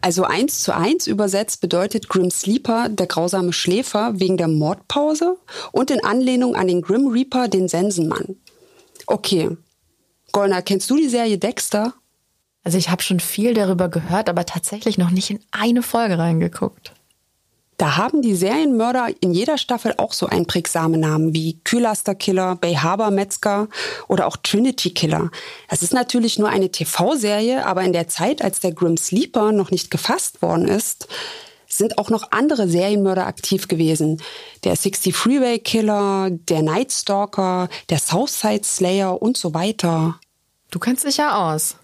[0.02, 5.38] Also eins zu eins übersetzt bedeutet Grim Sleeper der grausame Schläfer wegen der Mordpause
[5.72, 8.36] und in Anlehnung an den Grim Reaper den Sensenmann.
[9.08, 9.58] Okay.
[10.32, 11.96] Golna, kennst du die Serie Dexter?
[12.70, 16.94] Also ich habe schon viel darüber gehört, aber tatsächlich noch nicht in eine Folge reingeguckt.
[17.78, 22.76] Da haben die Serienmörder in jeder Staffel auch so einprägsame Namen wie Kühlaster Killer, Bay
[22.76, 23.70] Harbor Metzger
[24.08, 25.32] oder auch Trinity Killer.
[25.68, 29.72] Das ist natürlich nur eine TV-Serie, aber in der Zeit, als der Grim Sleeper noch
[29.72, 31.08] nicht gefasst worden ist,
[31.68, 34.22] sind auch noch andere Serienmörder aktiv gewesen.
[34.64, 40.20] Der 60 Freeway Killer, der Night Stalker, der Southside Slayer und so weiter.
[40.70, 41.79] Du kennst dich ja aus.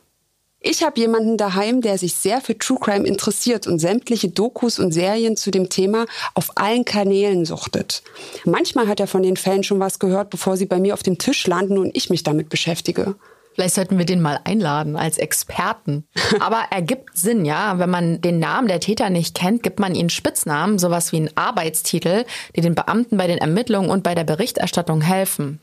[0.67, 4.91] Ich habe jemanden daheim, der sich sehr für True Crime interessiert und sämtliche Dokus und
[4.91, 8.01] Serien zu dem Thema auf allen Kanälen suchtet.
[8.45, 11.19] Manchmal hat er von den Fällen schon was gehört, bevor sie bei mir auf dem
[11.19, 13.13] Tisch landen und ich mich damit beschäftige.
[13.53, 16.07] Vielleicht sollten wir den mal einladen als Experten.
[16.39, 17.77] Aber er gibt Sinn, ja.
[17.77, 21.37] Wenn man den Namen der Täter nicht kennt, gibt man ihnen Spitznamen, sowas wie einen
[21.37, 22.25] Arbeitstitel,
[22.55, 25.61] die den Beamten bei den Ermittlungen und bei der Berichterstattung helfen.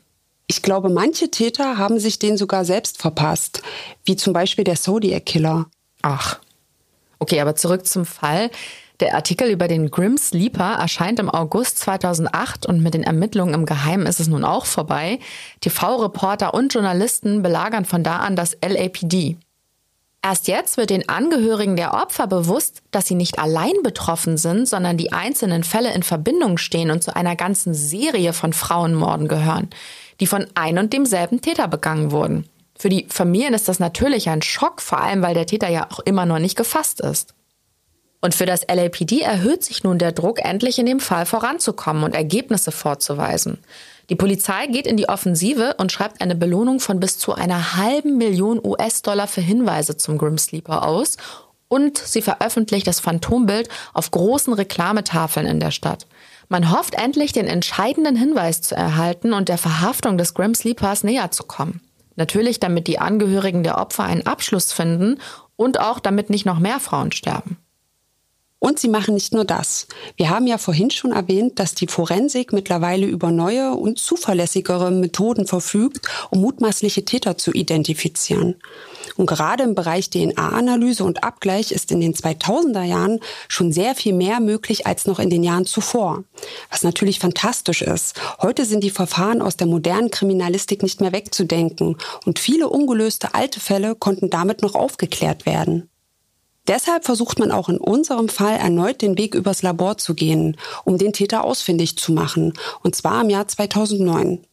[0.53, 3.62] Ich glaube, manche Täter haben sich den sogar selbst verpasst,
[4.05, 5.65] wie zum Beispiel der Zodiac Killer.
[6.03, 6.41] Ach.
[7.19, 8.51] Okay, aber zurück zum Fall.
[9.01, 13.65] Der Artikel über den Grim Sleeper erscheint im August 2008 und mit den Ermittlungen im
[13.65, 15.21] Geheimen ist es nun auch vorbei.
[15.62, 19.38] TV-Reporter und Journalisten belagern von da an das LAPD.
[20.21, 24.99] Erst jetzt wird den Angehörigen der Opfer bewusst, dass sie nicht allein betroffen sind, sondern
[24.99, 29.71] die einzelnen Fälle in Verbindung stehen und zu einer ganzen Serie von Frauenmorden gehören
[30.20, 32.48] die von ein und demselben Täter begangen wurden.
[32.79, 36.01] Für die Familien ist das natürlich ein Schock, vor allem weil der Täter ja auch
[36.01, 37.35] immer noch nicht gefasst ist.
[38.20, 42.14] Und für das LAPD erhöht sich nun der Druck, endlich in dem Fall voranzukommen und
[42.14, 43.59] Ergebnisse vorzuweisen.
[44.11, 48.18] Die Polizei geht in die Offensive und schreibt eine Belohnung von bis zu einer halben
[48.18, 51.16] Million US-Dollar für Hinweise zum Grim Sleeper aus
[51.68, 56.07] und sie veröffentlicht das Phantombild auf großen Reklametafeln in der Stadt.
[56.53, 61.31] Man hofft endlich den entscheidenden Hinweis zu erhalten und der Verhaftung des Grim Sleepers näher
[61.31, 61.81] zu kommen.
[62.15, 65.19] Natürlich, damit die Angehörigen der Opfer einen Abschluss finden
[65.57, 67.57] und auch damit nicht noch mehr Frauen sterben.
[68.59, 69.87] Und sie machen nicht nur das.
[70.17, 75.47] Wir haben ja vorhin schon erwähnt, dass die Forensik mittlerweile über neue und zuverlässigere Methoden
[75.47, 78.57] verfügt, um mutmaßliche Täter zu identifizieren.
[79.16, 84.12] Und gerade im Bereich DNA-Analyse und Abgleich ist in den 2000er Jahren schon sehr viel
[84.12, 86.25] mehr möglich als noch in den Jahren zuvor.
[86.70, 88.14] Was natürlich fantastisch ist.
[88.40, 93.61] Heute sind die Verfahren aus der modernen Kriminalistik nicht mehr wegzudenken und viele ungelöste alte
[93.61, 95.88] Fälle konnten damit noch aufgeklärt werden.
[96.68, 100.96] Deshalb versucht man auch in unserem Fall erneut den Weg übers Labor zu gehen, um
[100.96, 104.46] den Täter ausfindig zu machen, und zwar im Jahr 2009.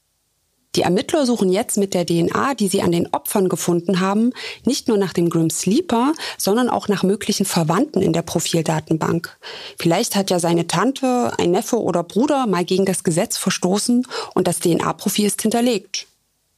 [0.79, 4.31] Die Ermittler suchen jetzt mit der DNA, die sie an den Opfern gefunden haben,
[4.63, 9.37] nicht nur nach dem Grim Sleeper, sondern auch nach möglichen Verwandten in der Profildatenbank.
[9.77, 14.47] Vielleicht hat ja seine Tante, ein Neffe oder Bruder mal gegen das Gesetz verstoßen und
[14.47, 16.07] das DNA-Profil ist hinterlegt.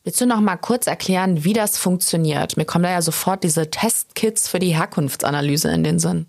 [0.03, 2.57] Willst du noch mal kurz erklären, wie das funktioniert?
[2.57, 6.27] Mir kommen da ja sofort diese Testkits für die Herkunftsanalyse in den Sinn.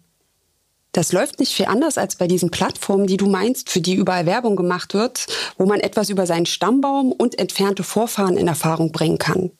[0.93, 4.27] Das läuft nicht viel anders als bei diesen Plattformen, die du meinst, für die überall
[4.27, 5.27] Werbung gemacht wird,
[5.57, 9.51] wo man etwas über seinen Stammbaum und entfernte Vorfahren in Erfahrung bringen kann.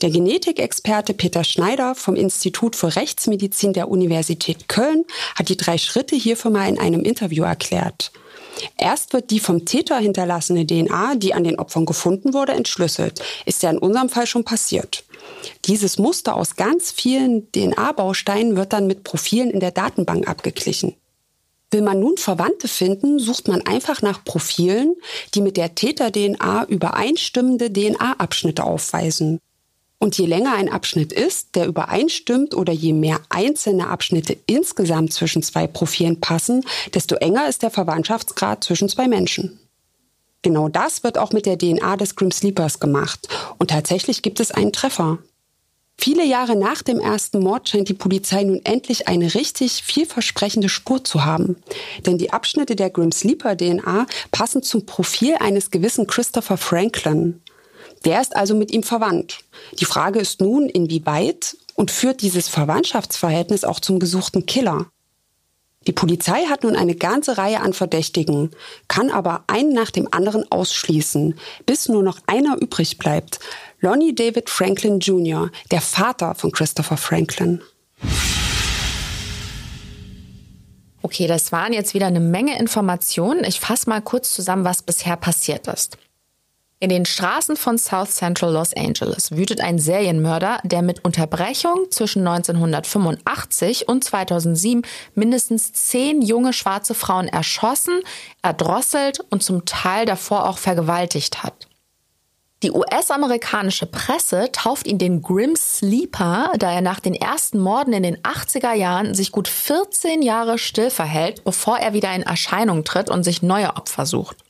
[0.00, 6.16] Der Genetikexperte Peter Schneider vom Institut für Rechtsmedizin der Universität Köln hat die drei Schritte
[6.16, 8.10] hierfür mal in einem Interview erklärt.
[8.78, 13.20] Erst wird die vom Täter hinterlassene DNA, die an den Opfern gefunden wurde, entschlüsselt.
[13.44, 15.04] Ist ja in unserem Fall schon passiert.
[15.66, 20.94] Dieses Muster aus ganz vielen DNA-Bausteinen wird dann mit Profilen in der Datenbank abgeglichen.
[21.70, 24.94] Will man nun Verwandte finden, sucht man einfach nach Profilen,
[25.34, 29.40] die mit der Täter-DNA übereinstimmende DNA-Abschnitte aufweisen.
[29.98, 35.42] Und je länger ein Abschnitt ist, der übereinstimmt oder je mehr einzelne Abschnitte insgesamt zwischen
[35.42, 39.58] zwei Profilen passen, desto enger ist der Verwandtschaftsgrad zwischen zwei Menschen.
[40.44, 43.28] Genau das wird auch mit der DNA des Grim Sleepers gemacht.
[43.56, 45.18] Und tatsächlich gibt es einen Treffer.
[45.96, 51.02] Viele Jahre nach dem ersten Mord scheint die Polizei nun endlich eine richtig vielversprechende Spur
[51.02, 51.56] zu haben.
[52.04, 57.40] Denn die Abschnitte der Grim Sleeper DNA passen zum Profil eines gewissen Christopher Franklin.
[58.04, 59.38] Der ist also mit ihm verwandt.
[59.80, 64.90] Die Frage ist nun, inwieweit und führt dieses Verwandtschaftsverhältnis auch zum gesuchten Killer?
[65.86, 68.50] Die Polizei hat nun eine ganze Reihe an Verdächtigen,
[68.88, 73.38] kann aber einen nach dem anderen ausschließen, bis nur noch einer übrig bleibt.
[73.80, 77.60] Lonnie David Franklin Jr., der Vater von Christopher Franklin.
[81.02, 83.44] Okay, das waren jetzt wieder eine Menge Informationen.
[83.44, 85.98] Ich fasse mal kurz zusammen, was bisher passiert ist.
[86.84, 92.28] In den Straßen von South Central Los Angeles wütet ein Serienmörder, der mit Unterbrechung zwischen
[92.28, 94.82] 1985 und 2007
[95.14, 98.00] mindestens zehn junge schwarze Frauen erschossen,
[98.42, 101.68] erdrosselt und zum Teil davor auch vergewaltigt hat.
[102.62, 108.02] Die US-amerikanische Presse tauft ihn den Grim Sleeper, da er nach den ersten Morden in
[108.02, 113.08] den 80er Jahren sich gut 14 Jahre still verhält, bevor er wieder in Erscheinung tritt
[113.08, 114.43] und sich neue Opfer sucht.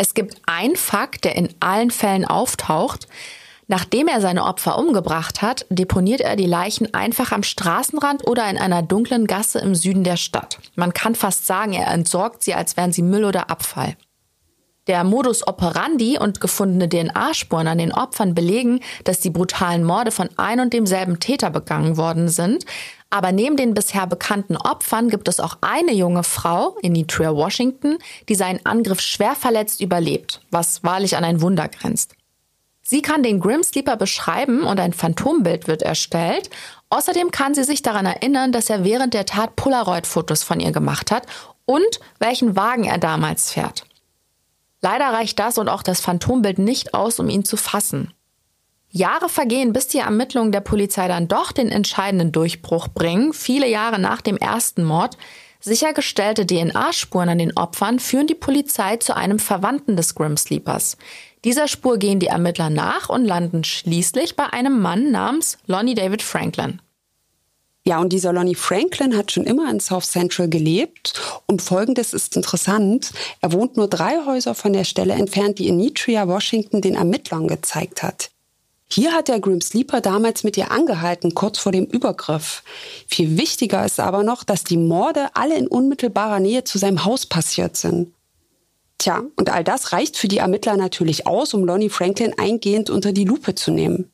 [0.00, 3.06] Es gibt einen Fakt, der in allen Fällen auftaucht.
[3.66, 8.56] Nachdem er seine Opfer umgebracht hat, deponiert er die Leichen einfach am Straßenrand oder in
[8.56, 10.58] einer dunklen Gasse im Süden der Stadt.
[10.74, 13.94] Man kann fast sagen, er entsorgt sie, als wären sie Müll oder Abfall.
[14.86, 20.30] Der Modus operandi und gefundene DNA-Spuren an den Opfern belegen, dass die brutalen Morde von
[20.38, 22.64] ein und demselben Täter begangen worden sind.
[23.10, 28.36] Aber neben den bisher bekannten Opfern gibt es auch eine junge Frau, Initria Washington, die
[28.36, 32.14] seinen Angriff schwer verletzt überlebt, was wahrlich an ein Wunder grenzt.
[32.82, 36.50] Sie kann den Grim Sleeper beschreiben und ein Phantombild wird erstellt.
[36.88, 41.10] Außerdem kann sie sich daran erinnern, dass er während der Tat Polaroid-Fotos von ihr gemacht
[41.10, 41.26] hat
[41.66, 43.84] und welchen Wagen er damals fährt.
[44.80, 48.12] Leider reicht das und auch das Phantombild nicht aus, um ihn zu fassen.
[48.90, 53.98] Jahre vergehen, bis die Ermittlungen der Polizei dann doch den entscheidenden Durchbruch bringen, viele Jahre
[53.98, 55.16] nach dem ersten Mord.
[55.60, 60.96] Sichergestellte DNA-Spuren an den Opfern führen die Polizei zu einem Verwandten des Grim Sleepers.
[61.44, 66.22] Dieser Spur gehen die Ermittler nach und landen schließlich bei einem Mann namens Lonnie David
[66.22, 66.80] Franklin.
[67.84, 71.18] Ja, und dieser Lonnie Franklin hat schon immer in South Central gelebt.
[71.46, 73.12] Und folgendes ist interessant.
[73.40, 78.02] Er wohnt nur drei Häuser von der Stelle entfernt, die Anitria Washington den Ermittlern gezeigt
[78.02, 78.30] hat.
[78.92, 82.64] Hier hat der Grim Sleeper damals mit ihr angehalten, kurz vor dem Übergriff.
[83.06, 87.24] Viel wichtiger ist aber noch, dass die Morde alle in unmittelbarer Nähe zu seinem Haus
[87.24, 88.12] passiert sind.
[88.98, 93.12] Tja, und all das reicht für die Ermittler natürlich aus, um Lonnie Franklin eingehend unter
[93.12, 94.10] die Lupe zu nehmen.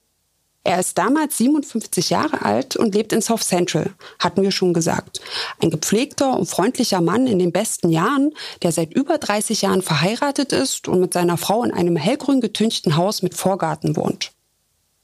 [0.62, 5.20] Er ist damals 57 Jahre alt und lebt in South Central, hatten wir schon gesagt.
[5.62, 10.52] Ein gepflegter und freundlicher Mann in den besten Jahren, der seit über 30 Jahren verheiratet
[10.52, 14.35] ist und mit seiner Frau in einem hellgrün getünchten Haus mit Vorgarten wohnt.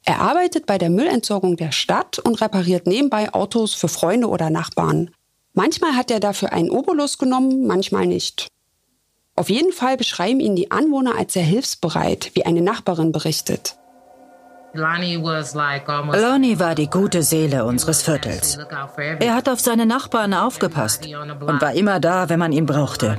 [0.05, 5.11] Er arbeitet bei der Müllentsorgung der Stadt und repariert nebenbei Autos für Freunde oder Nachbarn.
[5.55, 8.49] Manchmal hat er dafür einen Obolus genommen, manchmal nicht.
[9.37, 13.77] Auf jeden Fall beschreiben ihn die Anwohner als sehr hilfsbereit, wie eine Nachbarin berichtet.
[14.75, 15.23] Lonnie
[16.59, 18.59] war die gute Seele unseres Viertels.
[19.21, 23.19] Er hat auf seine Nachbarn aufgepasst und war immer da, wenn man ihn brauchte.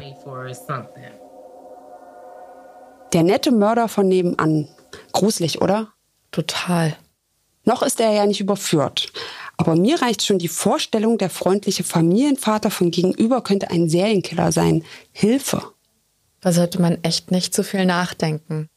[3.14, 4.68] Der nette Mörder von nebenan.
[5.12, 5.90] Gruselig, oder?
[6.34, 6.98] Total.
[7.64, 9.14] Noch ist er ja nicht überführt.
[9.56, 14.84] Aber mir reicht schon die Vorstellung, der freundliche Familienvater von gegenüber könnte ein Serienkiller sein.
[15.12, 15.62] Hilfe.
[16.42, 18.68] Da sollte man echt nicht zu viel nachdenken.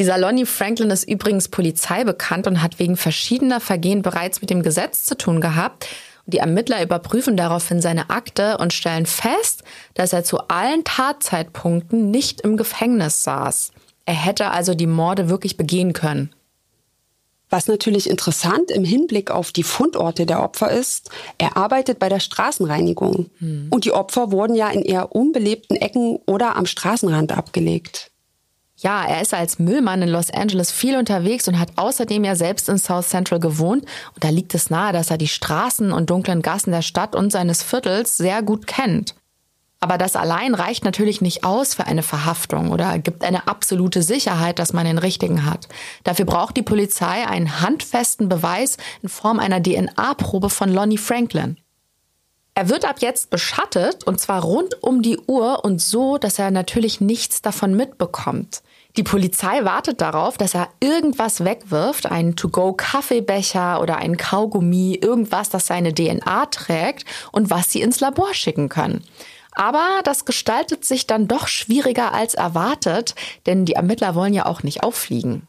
[0.00, 4.62] Dieser Lonnie Franklin ist übrigens Polizei bekannt und hat wegen verschiedener Vergehen bereits mit dem
[4.62, 5.86] Gesetz zu tun gehabt.
[6.26, 9.62] Die Ermittler überprüfen daraufhin seine Akte und stellen fest,
[9.94, 13.70] dass er zu allen Tatzeitpunkten nicht im Gefängnis saß.
[14.04, 16.34] Er hätte also die Morde wirklich begehen können.
[17.52, 22.18] Was natürlich interessant im Hinblick auf die Fundorte der Opfer ist, er arbeitet bei der
[22.18, 23.28] Straßenreinigung.
[23.40, 23.66] Hm.
[23.68, 28.10] Und die Opfer wurden ja in eher unbelebten Ecken oder am Straßenrand abgelegt.
[28.76, 32.70] Ja, er ist als Müllmann in Los Angeles viel unterwegs und hat außerdem ja selbst
[32.70, 33.84] in South Central gewohnt.
[34.14, 37.32] Und da liegt es nahe, dass er die Straßen und dunklen Gassen der Stadt und
[37.32, 39.14] seines Viertels sehr gut kennt.
[39.82, 44.60] Aber das allein reicht natürlich nicht aus für eine Verhaftung oder gibt eine absolute Sicherheit,
[44.60, 45.66] dass man den richtigen hat.
[46.04, 51.56] Dafür braucht die Polizei einen handfesten Beweis in Form einer DNA-Probe von Lonnie Franklin.
[52.54, 56.52] Er wird ab jetzt beschattet und zwar rund um die Uhr und so, dass er
[56.52, 58.62] natürlich nichts davon mitbekommt.
[58.96, 65.66] Die Polizei wartet darauf, dass er irgendwas wegwirft, einen To-Go-Kaffeebecher oder einen Kaugummi, irgendwas, das
[65.66, 69.02] seine DNA trägt und was sie ins Labor schicken können.
[69.52, 73.14] Aber das gestaltet sich dann doch schwieriger als erwartet,
[73.46, 75.46] denn die Ermittler wollen ja auch nicht auffliegen.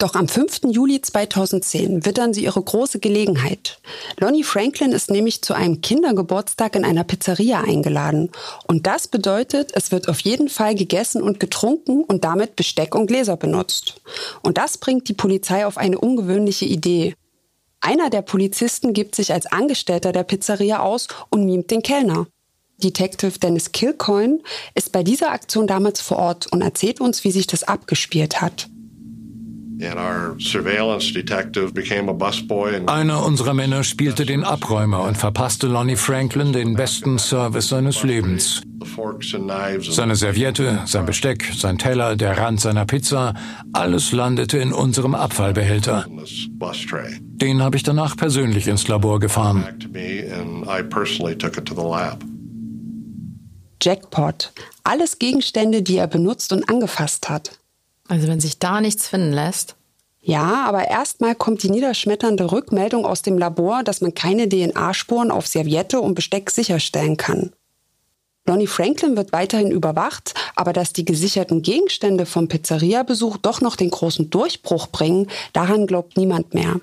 [0.00, 0.60] Doch am 5.
[0.70, 3.80] Juli 2010 wittern sie ihre große Gelegenheit.
[4.18, 8.30] Lonnie Franklin ist nämlich zu einem Kindergeburtstag in einer Pizzeria eingeladen.
[8.66, 13.08] Und das bedeutet, es wird auf jeden Fall gegessen und getrunken und damit Besteck und
[13.08, 14.00] Gläser benutzt.
[14.40, 17.14] Und das bringt die Polizei auf eine ungewöhnliche Idee.
[17.82, 22.26] Einer der Polizisten gibt sich als Angestellter der Pizzeria aus und mimt den Kellner.
[22.80, 24.38] Detective Dennis Kilcoyne
[24.74, 28.68] ist bei dieser Aktion damals vor Ort und erzählt uns, wie sich das abgespielt hat.
[32.86, 38.60] Einer unserer Männer spielte den Abräumer und verpasste Lonnie Franklin den besten Service seines Lebens.
[39.80, 43.34] Seine Serviette, sein Besteck, sein Teller, der Rand seiner Pizza,
[43.72, 46.06] alles landete in unserem Abfallbehälter.
[46.08, 49.64] Den habe ich danach persönlich ins Labor gefahren.
[53.80, 54.52] Jackpot.
[54.84, 57.58] Alles Gegenstände, die er benutzt und angefasst hat.
[58.08, 59.76] Also wenn sich da nichts finden lässt.
[60.22, 65.46] Ja, aber erstmal kommt die niederschmetternde Rückmeldung aus dem Labor, dass man keine DNA-Spuren auf
[65.46, 67.52] Serviette und Besteck sicherstellen kann.
[68.46, 73.90] Lonnie Franklin wird weiterhin überwacht, aber dass die gesicherten Gegenstände vom Pizzeria-Besuch doch noch den
[73.90, 76.80] großen Durchbruch bringen, daran glaubt niemand mehr.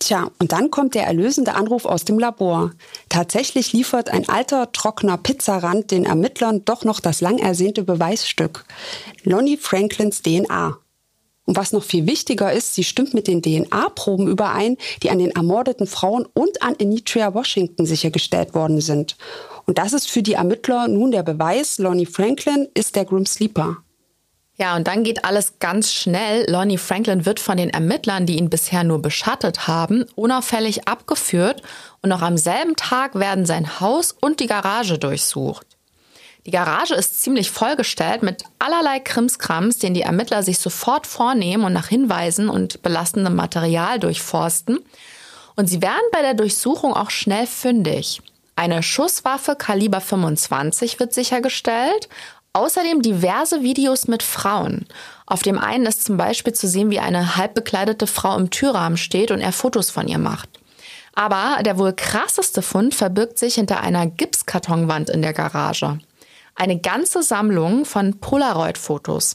[0.00, 2.72] Tja, und dann kommt der erlösende Anruf aus dem Labor.
[3.10, 8.64] Tatsächlich liefert ein alter, trockener Pizzarand den Ermittlern doch noch das lang ersehnte Beweisstück.
[9.24, 10.78] Lonnie Franklins DNA.
[11.44, 15.32] Und was noch viel wichtiger ist, sie stimmt mit den DNA-Proben überein, die an den
[15.32, 19.16] ermordeten Frauen und an Anitria Washington sichergestellt worden sind.
[19.66, 23.78] Und das ist für die Ermittler nun der Beweis, Lonnie Franklin ist der Grim Sleeper.
[24.60, 26.44] Ja, und dann geht alles ganz schnell.
[26.46, 31.62] Lonnie Franklin wird von den Ermittlern, die ihn bisher nur beschattet haben, unauffällig abgeführt
[32.02, 35.66] und noch am selben Tag werden sein Haus und die Garage durchsucht.
[36.44, 41.72] Die Garage ist ziemlich vollgestellt mit allerlei Krimskrams, den die Ermittler sich sofort vornehmen und
[41.72, 44.80] nach Hinweisen und belastendem Material durchforsten.
[45.56, 48.20] Und sie werden bei der Durchsuchung auch schnell fündig.
[48.56, 52.10] Eine Schusswaffe Kaliber 25 wird sichergestellt,
[52.52, 54.86] Außerdem diverse Videos mit Frauen.
[55.26, 59.30] Auf dem einen ist zum Beispiel zu sehen, wie eine halbbekleidete Frau im Türrahmen steht
[59.30, 60.48] und er Fotos von ihr macht.
[61.14, 65.98] Aber der wohl krasseste Fund verbirgt sich hinter einer Gipskartonwand in der Garage.
[66.56, 69.34] Eine ganze Sammlung von Polaroid-Fotos.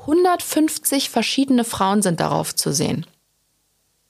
[0.00, 3.06] 150 verschiedene Frauen sind darauf zu sehen.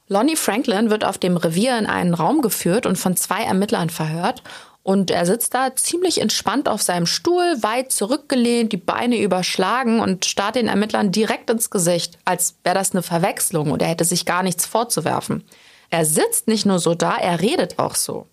[0.08, 4.42] Lonnie Franklin wird auf dem Revier in einen Raum geführt und von zwei Ermittlern verhört
[4.86, 10.26] und er sitzt da ziemlich entspannt auf seinem Stuhl, weit zurückgelehnt, die Beine überschlagen und
[10.26, 14.26] starrt den Ermittlern direkt ins Gesicht, als wäre das eine Verwechslung und er hätte sich
[14.26, 15.42] gar nichts vorzuwerfen.
[15.90, 18.28] Er sitzt nicht nur so da, er redet auch so.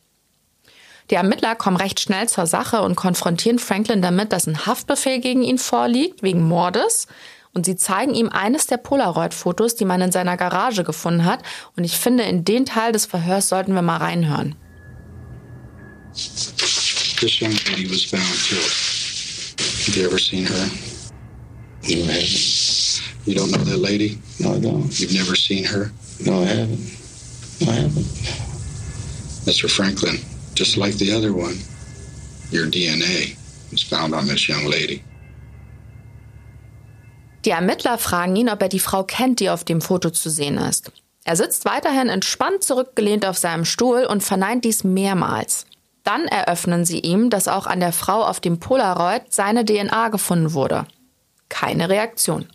[1.10, 5.42] Die Ermittler kommen recht schnell zur Sache und konfrontieren Franklin damit, dass ein Haftbefehl gegen
[5.42, 7.08] ihn vorliegt, wegen Mordes.
[7.56, 11.40] Und sie zeigen ihm eines der Polaroid-Fotos, die man in seiner Garage gefunden hat.
[11.76, 14.56] Und ich finde, in den Teil des Verhörs sollten wir mal reinhören.
[16.14, 18.72] This young lady was found killed.
[19.86, 20.70] Have you ever seen her?
[21.90, 23.02] No, I haven't.
[23.26, 24.20] You don't know that lady?
[24.40, 25.00] No, I don't.
[25.00, 25.92] You've never seen her?
[26.24, 26.80] No, I haven't.
[27.62, 28.06] No, I haven't.
[29.46, 29.70] Mr.
[29.70, 30.20] Franklin,
[30.54, 31.58] just like the other one,
[32.52, 33.36] your DNA
[33.72, 35.04] was found on this young lady.
[37.46, 40.58] Die Ermittler fragen ihn, ob er die Frau kennt, die auf dem Foto zu sehen
[40.58, 40.92] ist.
[41.26, 45.66] Er sitzt weiterhin entspannt zurückgelehnt auf seinem Stuhl und verneint dies mehrmals.
[46.04, 50.54] Dann eröffnen sie ihm, dass auch an der Frau auf dem Polaroid seine DNA gefunden
[50.54, 50.86] wurde.
[51.50, 52.48] Keine Reaktion.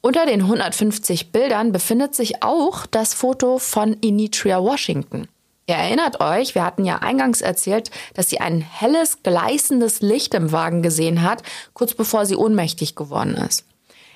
[0.00, 5.28] Unter den 150 Bildern befindet sich auch das Foto von Initria Washington.
[5.66, 10.52] Ihr erinnert euch, wir hatten ja eingangs erzählt, dass sie ein helles, gleißendes Licht im
[10.52, 13.64] Wagen gesehen hat, kurz bevor sie ohnmächtig geworden ist.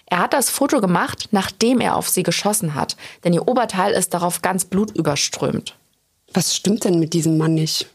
[0.04, 4.12] Er hat das Foto gemacht, nachdem er auf sie geschossen hat, denn ihr Oberteil ist
[4.12, 5.74] darauf ganz blutüberströmt.
[6.34, 7.88] Was stimmt denn mit diesem Mann nicht?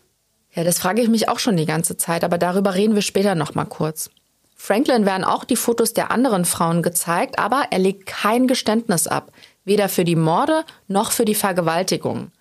[0.55, 3.35] Ja, das frage ich mich auch schon die ganze Zeit, aber darüber reden wir später
[3.35, 4.09] noch mal kurz.
[4.55, 9.31] Franklin werden auch die Fotos der anderen Frauen gezeigt, aber er legt kein Geständnis ab,
[9.65, 12.31] weder für die Morde noch für die Vergewaltigung.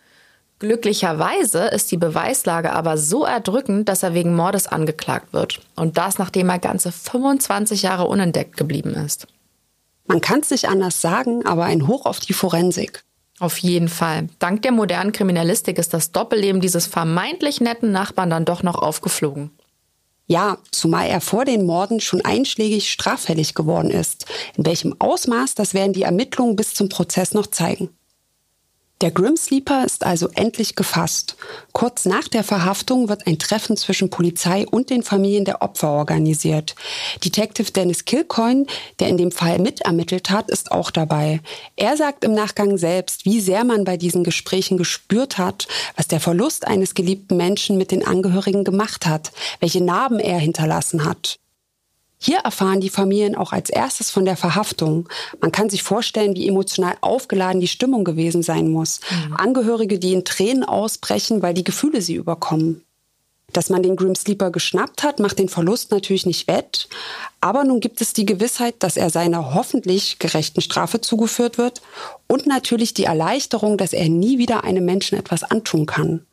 [0.58, 5.60] Glücklicherweise ist die Beweislage aber so erdrückend, dass er wegen Mordes angeklagt wird.
[5.74, 9.26] Und das, nachdem er ganze 25 Jahre unentdeckt geblieben ist.
[10.06, 13.02] Man kann es nicht anders sagen, aber ein Hoch auf die Forensik.
[13.38, 14.28] Auf jeden Fall.
[14.38, 19.50] Dank der modernen Kriminalistik ist das Doppelleben dieses vermeintlich netten Nachbarn dann doch noch aufgeflogen.
[20.26, 24.26] Ja, zumal er vor den Morden schon einschlägig straffällig geworden ist.
[24.56, 27.90] In welchem Ausmaß, das werden die Ermittlungen bis zum Prozess noch zeigen.
[29.02, 31.34] Der Grim Sleeper ist also endlich gefasst.
[31.72, 36.76] Kurz nach der Verhaftung wird ein Treffen zwischen Polizei und den Familien der Opfer organisiert.
[37.24, 38.64] Detective Dennis Kilcoyne,
[39.00, 41.40] der in dem Fall mitermittelt hat, ist auch dabei.
[41.74, 46.20] Er sagt im Nachgang selbst, wie sehr man bei diesen Gesprächen gespürt hat, was der
[46.20, 51.40] Verlust eines geliebten Menschen mit den Angehörigen gemacht hat, welche Narben er hinterlassen hat.
[52.24, 55.08] Hier erfahren die Familien auch als erstes von der Verhaftung.
[55.40, 59.00] Man kann sich vorstellen, wie emotional aufgeladen die Stimmung gewesen sein muss.
[59.10, 59.36] Mhm.
[59.36, 62.84] Angehörige, die in Tränen ausbrechen, weil die Gefühle sie überkommen.
[63.52, 66.88] Dass man den Grim Sleeper geschnappt hat, macht den Verlust natürlich nicht wett.
[67.40, 71.82] Aber nun gibt es die Gewissheit, dass er seiner hoffentlich gerechten Strafe zugeführt wird
[72.28, 76.24] und natürlich die Erleichterung, dass er nie wieder einem Menschen etwas antun kann.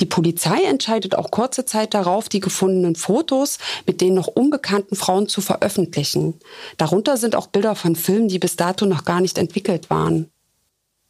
[0.00, 5.28] Die Polizei entscheidet auch kurze Zeit darauf, die gefundenen Fotos mit den noch unbekannten Frauen
[5.28, 6.34] zu veröffentlichen.
[6.76, 10.30] Darunter sind auch Bilder von Filmen, die bis dato noch gar nicht entwickelt waren.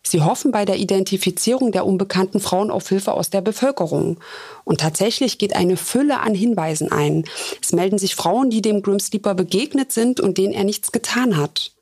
[0.02, 4.18] Sie hoffen bei der Identifizierung der unbekannten Frauen auf Hilfe aus der Bevölkerung.
[4.64, 7.24] Und tatsächlich geht eine Fülle an Hinweisen ein.
[7.62, 11.36] Es melden sich Frauen, die dem Grim Sleeper begegnet sind und denen er nichts getan
[11.36, 11.72] hat.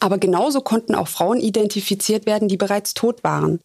[0.00, 3.60] Aber genauso konnten auch Frauen identifiziert werden, die bereits tot waren.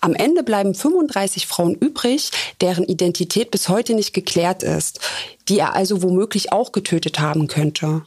[0.00, 2.30] Am Ende bleiben 35 Frauen übrig,
[2.60, 5.00] deren Identität bis heute nicht geklärt ist,
[5.48, 8.02] die er also womöglich auch getötet haben könnte.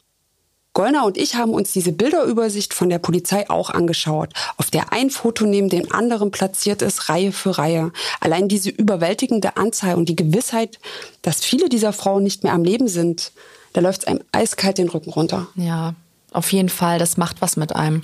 [0.74, 5.12] Gollner und ich haben uns diese Bilderübersicht von der Polizei auch angeschaut, auf der ein
[5.12, 7.92] Foto neben dem anderen platziert ist, Reihe für Reihe.
[8.20, 10.80] Allein diese überwältigende Anzahl und die Gewissheit,
[11.22, 13.34] dass viele dieser Frauen nicht mehr am Leben sind,
[13.74, 15.48] da läuft es einem eiskalt den Rücken runter.
[15.56, 15.94] Ja,
[16.32, 18.04] auf jeden Fall, das macht was mit einem.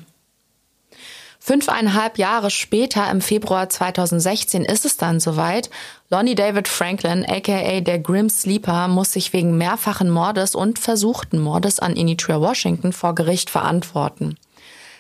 [1.40, 5.70] Fünfeinhalb Jahre später, im Februar 2016, ist es dann soweit.
[6.10, 11.80] Lonnie David Franklin, aka der Grim Sleeper, muss sich wegen mehrfachen Mordes und versuchten Mordes
[11.80, 14.38] an Initria Washington vor Gericht verantworten.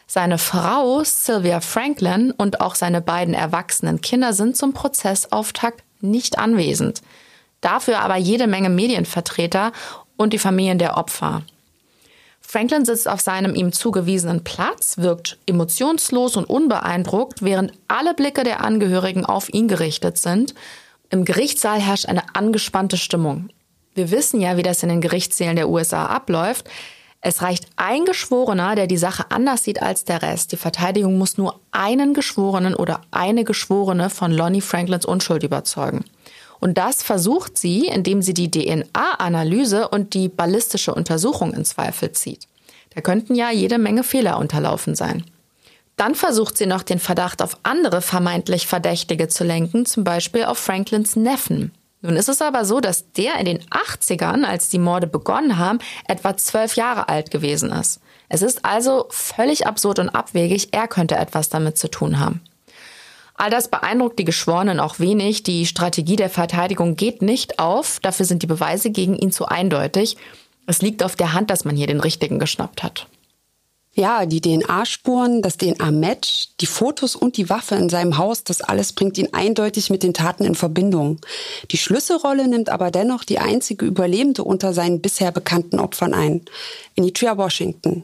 [0.08, 7.04] Seine Frau Sylvia Franklin und auch seine beiden erwachsenen Kinder sind zum Prozessauftakt nicht anwesend.
[7.62, 9.72] Dafür aber jede Menge Medienvertreter
[10.16, 11.44] und die Familien der Opfer.
[12.52, 18.64] Franklin sitzt auf seinem ihm zugewiesenen Platz, wirkt emotionslos und unbeeindruckt, während alle Blicke der
[18.64, 20.56] Angehörigen auf ihn gerichtet sind.
[21.12, 23.50] Im Gerichtssaal herrscht eine angespannte Stimmung.
[23.94, 26.68] Wir wissen ja, wie das in den Gerichtssälen der USA abläuft.
[27.22, 30.52] Es reicht ein Geschworener, der die Sache anders sieht als der Rest.
[30.52, 36.04] Die Verteidigung muss nur einen Geschworenen oder eine Geschworene von Lonnie Franklins Unschuld überzeugen.
[36.60, 42.48] Und das versucht sie, indem sie die DNA-Analyse und die ballistische Untersuchung in Zweifel zieht.
[42.94, 45.24] Da könnten ja jede Menge Fehler unterlaufen sein.
[45.96, 50.58] Dann versucht sie noch den Verdacht auf andere vermeintlich Verdächtige zu lenken, zum Beispiel auf
[50.58, 51.72] Franklins Neffen.
[52.02, 55.80] Nun ist es aber so, dass der in den 80ern, als die Morde begonnen haben,
[56.08, 58.00] etwa zwölf Jahre alt gewesen ist.
[58.30, 62.42] Es ist also völlig absurd und abwegig, er könnte etwas damit zu tun haben.
[63.40, 65.44] All das beeindruckt die Geschworenen auch wenig.
[65.44, 68.02] Die Strategie der Verteidigung geht nicht auf.
[68.02, 70.18] Dafür sind die Beweise gegen ihn zu eindeutig.
[70.68, 73.08] Es liegt auf der Hand, dass man hier den Richtigen geschnappt hat.
[73.94, 78.92] Ja, die DNA-Spuren, das DNA-Match, die Fotos und die Waffe in seinem Haus, das alles
[78.92, 81.22] bringt ihn eindeutig mit den Taten in Verbindung.
[81.72, 86.42] Die Schlüsselrolle nimmt aber dennoch die einzige Überlebende unter seinen bisher bekannten Opfern ein,
[86.98, 88.04] Anitria Washington.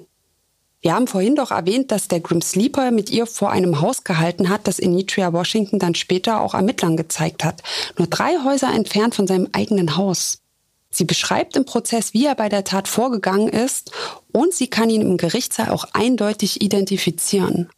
[0.81, 4.49] Wir haben vorhin doch erwähnt, dass der Grim Sleeper mit ihr vor einem Haus gehalten
[4.49, 7.63] hat, das Initria Washington dann später auch Ermittlern gezeigt hat.
[7.97, 10.41] Nur drei Häuser entfernt von seinem eigenen Haus.
[10.91, 13.91] Sie beschreibt im Prozess, wie er bei der Tat vorgegangen ist
[14.31, 17.69] und sie kann ihn im Gerichtssaal auch eindeutig identifizieren.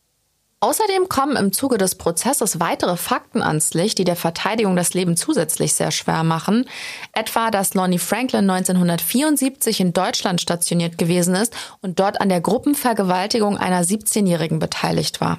[0.60, 5.16] Außerdem kommen im Zuge des Prozesses weitere Fakten ans Licht, die der Verteidigung das Leben
[5.16, 6.66] zusätzlich sehr schwer machen.
[7.14, 13.56] Etwa, dass Lonnie Franklin 1974 in Deutschland stationiert gewesen ist und dort an der Gruppenvergewaltigung
[13.56, 15.38] einer 17-Jährigen beteiligt war.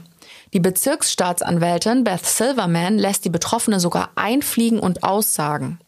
[0.52, 5.80] Die Bezirksstaatsanwältin Beth Silverman lässt die Betroffene sogar einfliegen und aussagen.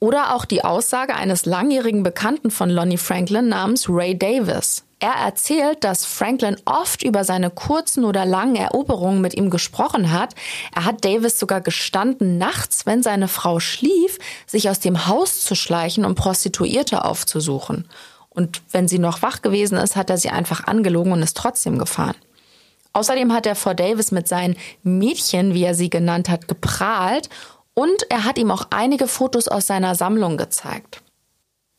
[0.00, 4.82] Oder auch die Aussage eines langjährigen Bekannten von Lonnie Franklin namens Ray Davis.
[5.02, 10.36] Er erzählt, dass Franklin oft über seine kurzen oder langen Eroberungen mit ihm gesprochen hat.
[10.76, 15.56] Er hat Davis sogar gestanden, nachts, wenn seine Frau schlief, sich aus dem Haus zu
[15.56, 17.88] schleichen und Prostituierte aufzusuchen.
[18.28, 21.80] Und wenn sie noch wach gewesen ist, hat er sie einfach angelogen und ist trotzdem
[21.80, 22.14] gefahren.
[22.92, 27.28] Außerdem hat er vor Davis mit seinen Mädchen, wie er sie genannt hat, geprahlt
[27.74, 31.02] und er hat ihm auch einige Fotos aus seiner Sammlung gezeigt.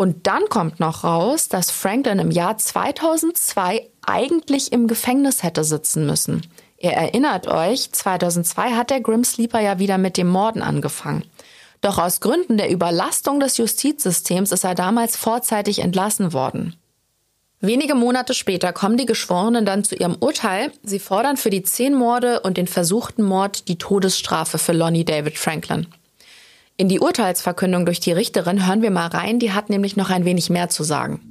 [0.03, 6.05] Und dann kommt noch raus, dass Franklin im Jahr 2002 eigentlich im Gefängnis hätte sitzen
[6.05, 6.41] müssen.
[6.77, 11.23] Ihr erinnert euch, 2002 hat der Grim Sleeper ja wieder mit dem Morden angefangen.
[11.79, 16.75] Doch aus Gründen der Überlastung des Justizsystems ist er damals vorzeitig entlassen worden.
[17.61, 20.73] Wenige Monate später kommen die Geschworenen dann zu ihrem Urteil.
[20.83, 25.37] Sie fordern für die zehn Morde und den versuchten Mord die Todesstrafe für Lonnie David
[25.37, 25.87] Franklin.
[26.75, 30.25] In die Urteilsverkündung durch die Richterin hören wir mal rein, die hat nämlich noch ein
[30.25, 31.21] wenig mehr zu sagen.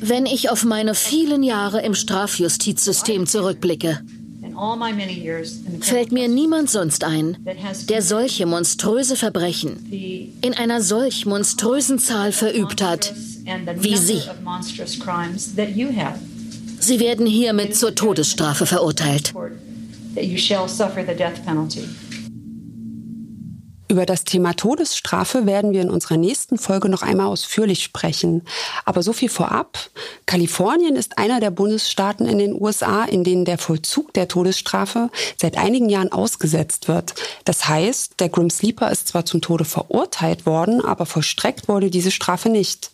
[0.00, 4.00] Wenn ich auf meine vielen Jahre im Strafjustizsystem zurückblicke,
[5.80, 7.36] fällt mir niemand sonst ein,
[7.88, 9.90] der solche monströse Verbrechen
[10.42, 13.14] in einer solch monströsen Zahl verübt hat
[13.76, 14.20] wie Sie.
[16.78, 19.32] Sie werden hiermit zur Todesstrafe verurteilt.
[23.92, 28.40] Über das Thema Todesstrafe werden wir in unserer nächsten Folge noch einmal ausführlich sprechen.
[28.86, 29.78] Aber so viel vorab.
[30.24, 35.58] Kalifornien ist einer der Bundesstaaten in den USA, in denen der Vollzug der Todesstrafe seit
[35.58, 37.16] einigen Jahren ausgesetzt wird.
[37.44, 42.10] Das heißt, der Grim Sleeper ist zwar zum Tode verurteilt worden, aber vollstreckt wurde diese
[42.10, 42.91] Strafe nicht.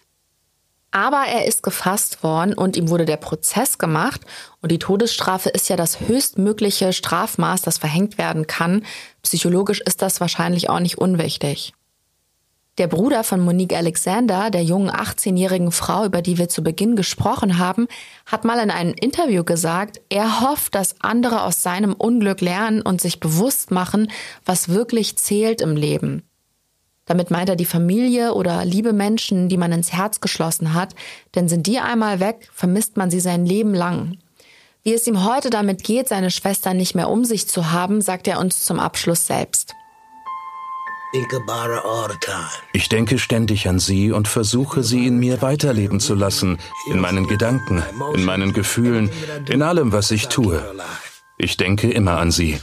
[0.90, 4.22] Aber er ist gefasst worden und ihm wurde der Prozess gemacht.
[4.62, 8.84] Und die Todesstrafe ist ja das höchstmögliche Strafmaß, das verhängt werden kann.
[9.22, 11.74] Psychologisch ist das wahrscheinlich auch nicht unwichtig.
[12.78, 17.58] Der Bruder von Monique Alexander, der jungen 18-jährigen Frau, über die wir zu Beginn gesprochen
[17.58, 17.88] haben,
[18.24, 23.00] hat mal in einem Interview gesagt, er hofft, dass andere aus seinem Unglück lernen und
[23.00, 24.12] sich bewusst machen,
[24.44, 26.27] was wirklich zählt im Leben.
[27.08, 30.94] Damit meint er die Familie oder liebe Menschen, die man ins Herz geschlossen hat,
[31.34, 34.18] denn sind die einmal weg, vermisst man sie sein Leben lang.
[34.84, 38.28] Wie es ihm heute damit geht, seine Schwester nicht mehr um sich zu haben, sagt
[38.28, 39.74] er uns zum Abschluss selbst.
[42.74, 46.58] Ich denke ständig an sie und versuche sie in mir weiterleben zu lassen,
[46.90, 47.82] in meinen Gedanken,
[48.14, 49.10] in meinen Gefühlen,
[49.48, 50.62] in allem, was ich tue.
[51.38, 52.60] Ich denke immer an sie.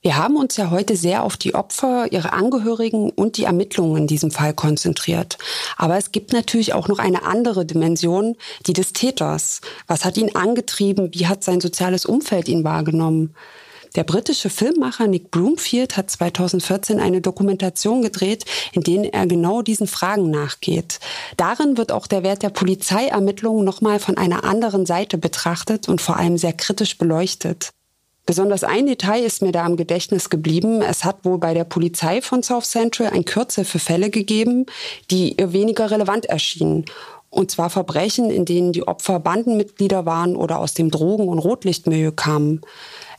[0.00, 4.06] Wir haben uns ja heute sehr auf die Opfer, ihre Angehörigen und die Ermittlungen in
[4.06, 5.38] diesem Fall konzentriert.
[5.76, 8.36] Aber es gibt natürlich auch noch eine andere Dimension,
[8.66, 9.60] die des Täters.
[9.88, 11.10] Was hat ihn angetrieben?
[11.12, 13.34] Wie hat sein soziales Umfeld ihn wahrgenommen?
[13.96, 19.88] Der britische Filmmacher Nick Broomfield hat 2014 eine Dokumentation gedreht, in denen er genau diesen
[19.88, 21.00] Fragen nachgeht.
[21.36, 26.18] Darin wird auch der Wert der Polizeiermittlungen nochmal von einer anderen Seite betrachtet und vor
[26.18, 27.72] allem sehr kritisch beleuchtet.
[28.28, 30.82] Besonders ein Detail ist mir da im Gedächtnis geblieben.
[30.82, 34.66] Es hat wohl bei der Polizei von South Central ein Kürzel für Fälle gegeben,
[35.10, 36.84] die ihr weniger relevant erschienen.
[37.30, 42.12] Und zwar Verbrechen, in denen die Opfer Bandenmitglieder waren oder aus dem Drogen- und Rotlichtmilieu
[42.12, 42.60] kamen.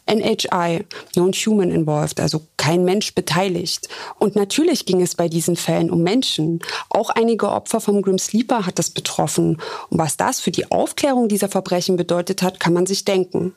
[0.05, 0.85] NHI,
[1.15, 3.87] Non-Human Involved, also kein Mensch beteiligt.
[4.19, 6.59] Und natürlich ging es bei diesen Fällen um Menschen.
[6.89, 9.57] Auch einige Opfer vom Grim Sleeper hat es betroffen.
[9.89, 13.53] Und was das für die Aufklärung dieser Verbrechen bedeutet hat, kann man sich denken.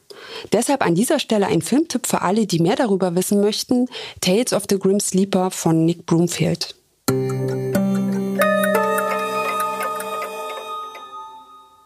[0.53, 3.87] Deshalb an dieser Stelle ein Filmtipp für alle, die mehr darüber wissen möchten.
[4.21, 6.75] Tales of the Grim Sleeper von Nick Broomfield.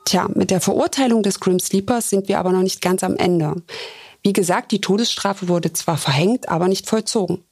[0.07, 3.57] Tja, mit der Verurteilung des Grim Sleepers sind wir aber noch nicht ganz am Ende.
[4.27, 7.45] Wie gesagt, die Todesstrafe wurde zwar verhängt, aber nicht vollzogen.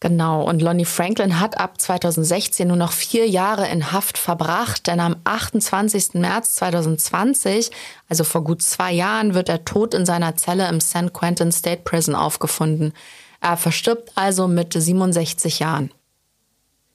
[0.00, 4.98] Genau, und Lonnie Franklin hat ab 2016 nur noch vier Jahre in Haft verbracht, denn
[4.98, 6.14] am 28.
[6.14, 7.70] März 2020,
[8.08, 11.82] also vor gut zwei Jahren, wird er tot in seiner Zelle im San Quentin State
[11.84, 12.94] Prison aufgefunden.
[13.42, 15.92] Er verstirbt also mit 67 Jahren.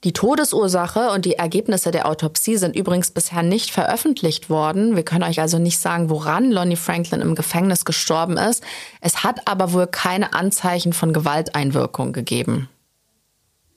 [0.05, 4.95] Die Todesursache und die Ergebnisse der Autopsie sind übrigens bisher nicht veröffentlicht worden.
[4.95, 8.63] Wir können euch also nicht sagen, woran Lonnie Franklin im Gefängnis gestorben ist.
[9.01, 12.69] Es hat aber wohl keine Anzeichen von Gewalteinwirkung gegeben.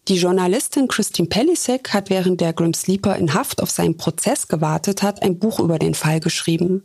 [0.08, 5.02] Die Journalistin Christine Pelisek hat während der Grim Sleeper in Haft auf seinen Prozess gewartet
[5.02, 6.82] hat, ein Buch über den Fall geschrieben.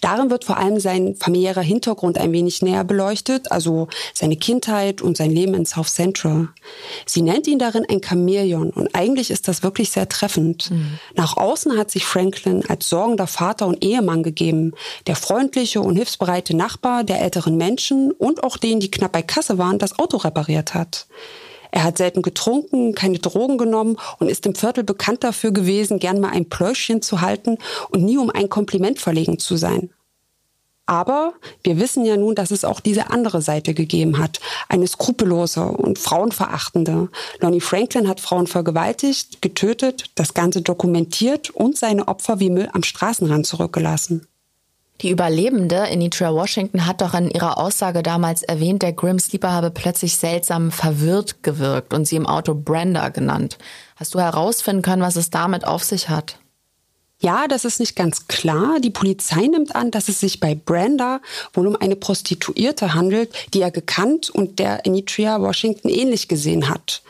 [0.00, 5.18] Darin wird vor allem sein familiärer Hintergrund ein wenig näher beleuchtet, also seine Kindheit und
[5.18, 6.48] sein Leben in South Central.
[7.04, 10.70] Sie nennt ihn darin ein Chamäleon und eigentlich ist das wirklich sehr treffend.
[10.70, 10.98] Mhm.
[11.16, 14.72] Nach außen hat sich Franklin als sorgender Vater und Ehemann gegeben,
[15.06, 19.58] der freundliche und hilfsbereite Nachbar der älteren Menschen und auch denen, die knapp bei Kasse
[19.58, 21.06] waren, das Auto repariert hat.
[21.74, 26.20] Er hat selten getrunken, keine Drogen genommen und ist im Viertel bekannt dafür gewesen, gern
[26.20, 27.58] mal ein Pläuschchen zu halten
[27.90, 29.90] und nie um ein Kompliment verlegen zu sein.
[30.86, 31.32] Aber
[31.64, 34.38] wir wissen ja nun, dass es auch diese andere Seite gegeben hat.
[34.68, 37.08] Eine skrupellose und frauenverachtende.
[37.40, 42.84] Lonnie Franklin hat Frauen vergewaltigt, getötet, das Ganze dokumentiert und seine Opfer wie Müll am
[42.84, 44.28] Straßenrand zurückgelassen.
[45.00, 49.70] Die Überlebende, Anitra Washington, hat doch in ihrer Aussage damals erwähnt, der Grim Sleeper habe
[49.70, 53.58] plötzlich seltsam verwirrt gewirkt und sie im Auto Brenda genannt.
[53.96, 56.38] Hast du herausfinden können, was es damit auf sich hat?
[57.20, 58.80] Ja, das ist nicht ganz klar.
[58.80, 61.20] Die Polizei nimmt an, dass es sich bei Brenda
[61.54, 67.02] wohl um eine Prostituierte handelt, die er gekannt und der Anitria Washington ähnlich gesehen hat.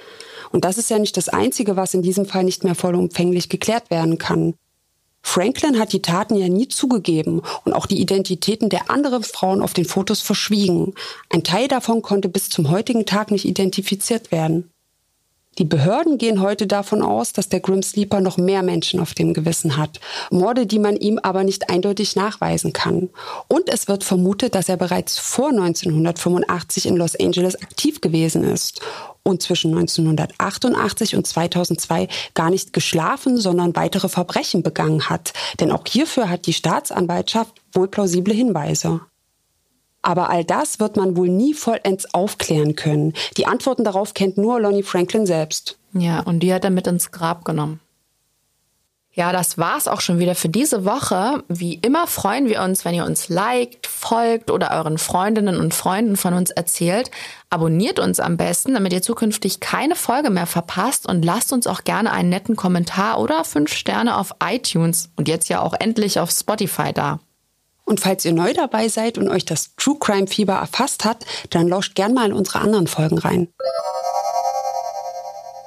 [0.52, 3.90] Und das ist ja nicht das Einzige, was in diesem Fall nicht mehr vollumfänglich geklärt
[3.90, 4.54] werden kann.
[5.26, 9.72] Franklin hat die Taten ja nie zugegeben und auch die Identitäten der anderen Frauen auf
[9.72, 10.94] den Fotos verschwiegen.
[11.30, 14.70] Ein Teil davon konnte bis zum heutigen Tag nicht identifiziert werden.
[15.58, 19.34] Die Behörden gehen heute davon aus, dass der Grim Sleeper noch mehr Menschen auf dem
[19.34, 20.00] Gewissen hat.
[20.30, 23.10] Morde, die man ihm aber nicht eindeutig nachweisen kann.
[23.46, 28.80] Und es wird vermutet, dass er bereits vor 1985 in Los Angeles aktiv gewesen ist
[29.22, 35.32] und zwischen 1988 und 2002 gar nicht geschlafen, sondern weitere Verbrechen begangen hat.
[35.60, 39.00] Denn auch hierfür hat die Staatsanwaltschaft wohl plausible Hinweise.
[40.04, 43.14] Aber all das wird man wohl nie vollends aufklären können.
[43.38, 45.78] Die Antworten darauf kennt nur Lonnie Franklin selbst.
[45.94, 47.80] Ja, und die hat er mit ins Grab genommen.
[49.16, 51.44] Ja, das war's auch schon wieder für diese Woche.
[51.48, 56.16] Wie immer freuen wir uns, wenn ihr uns liked, folgt oder euren Freundinnen und Freunden
[56.16, 57.10] von uns erzählt.
[57.48, 61.84] Abonniert uns am besten, damit ihr zukünftig keine Folge mehr verpasst und lasst uns auch
[61.84, 66.30] gerne einen netten Kommentar oder fünf Sterne auf iTunes und jetzt ja auch endlich auf
[66.30, 67.20] Spotify da.
[67.84, 71.68] Und falls ihr neu dabei seid und euch das True Crime Fieber erfasst hat, dann
[71.68, 73.48] lauscht gern mal in unsere anderen Folgen rein.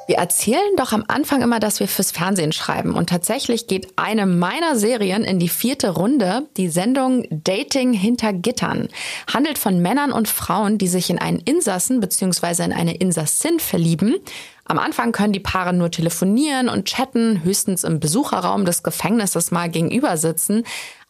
[0.07, 2.95] Wir erzählen doch am Anfang immer, dass wir fürs Fernsehen schreiben.
[2.95, 6.47] Und tatsächlich geht eine meiner Serien in die vierte Runde.
[6.55, 8.87] Die Sendung Dating hinter Gittern
[9.31, 12.63] handelt von Männern und Frauen, die sich in einen Insassen bzw.
[12.63, 14.15] in eine Insassin verlieben.
[14.63, 19.69] Am Anfang können die Paare nur telefonieren und chatten, höchstens im Besucherraum des Gefängnisses mal
[19.69, 20.63] gegenüber sitzen.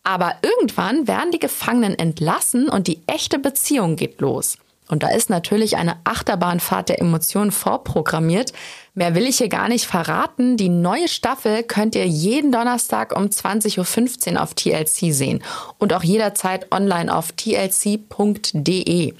[0.08, 4.58] Aber irgendwann werden die Gefangenen entlassen und die echte Beziehung geht los.
[4.88, 8.54] Und da ist natürlich eine Achterbahnfahrt der Emotionen vorprogrammiert.
[8.94, 10.56] Mehr will ich hier gar nicht verraten.
[10.56, 15.44] Die neue Staffel könnt ihr jeden Donnerstag um 20.15 Uhr auf TLC sehen
[15.78, 19.14] und auch jederzeit online auf tlc.de.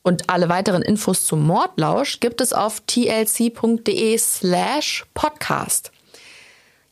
[0.00, 5.93] Und alle weiteren Infos zum Mordlausch gibt es auf tlc.de slash podcast.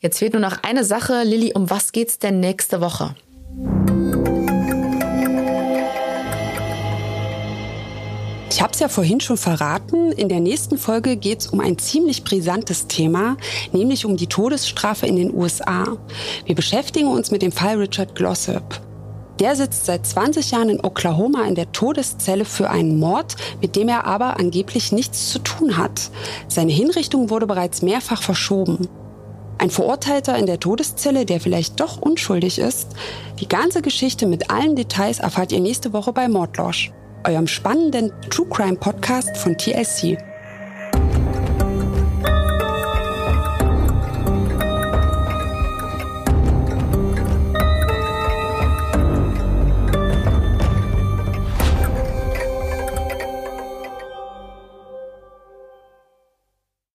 [0.03, 1.23] Jetzt fehlt nur noch eine Sache.
[1.23, 3.15] Lilly, um was geht's denn nächste Woche?
[8.51, 10.11] Ich habe es ja vorhin schon verraten.
[10.11, 13.37] In der nächsten Folge geht es um ein ziemlich brisantes Thema,
[13.71, 15.97] nämlich um die Todesstrafe in den USA.
[16.47, 18.81] Wir beschäftigen uns mit dem Fall Richard Glossop.
[19.39, 23.89] Der sitzt seit 20 Jahren in Oklahoma in der Todeszelle für einen Mord, mit dem
[23.89, 26.11] er aber angeblich nichts zu tun hat.
[26.49, 28.89] Seine Hinrichtung wurde bereits mehrfach verschoben.
[29.59, 32.89] Ein Verurteilter in der Todeszelle, der vielleicht doch unschuldig ist.
[33.41, 36.93] Die ganze Geschichte mit allen Details erfahrt ihr nächste Woche bei Mordlosch
[37.25, 40.19] eurem spannenden True Crime Podcast von TLC.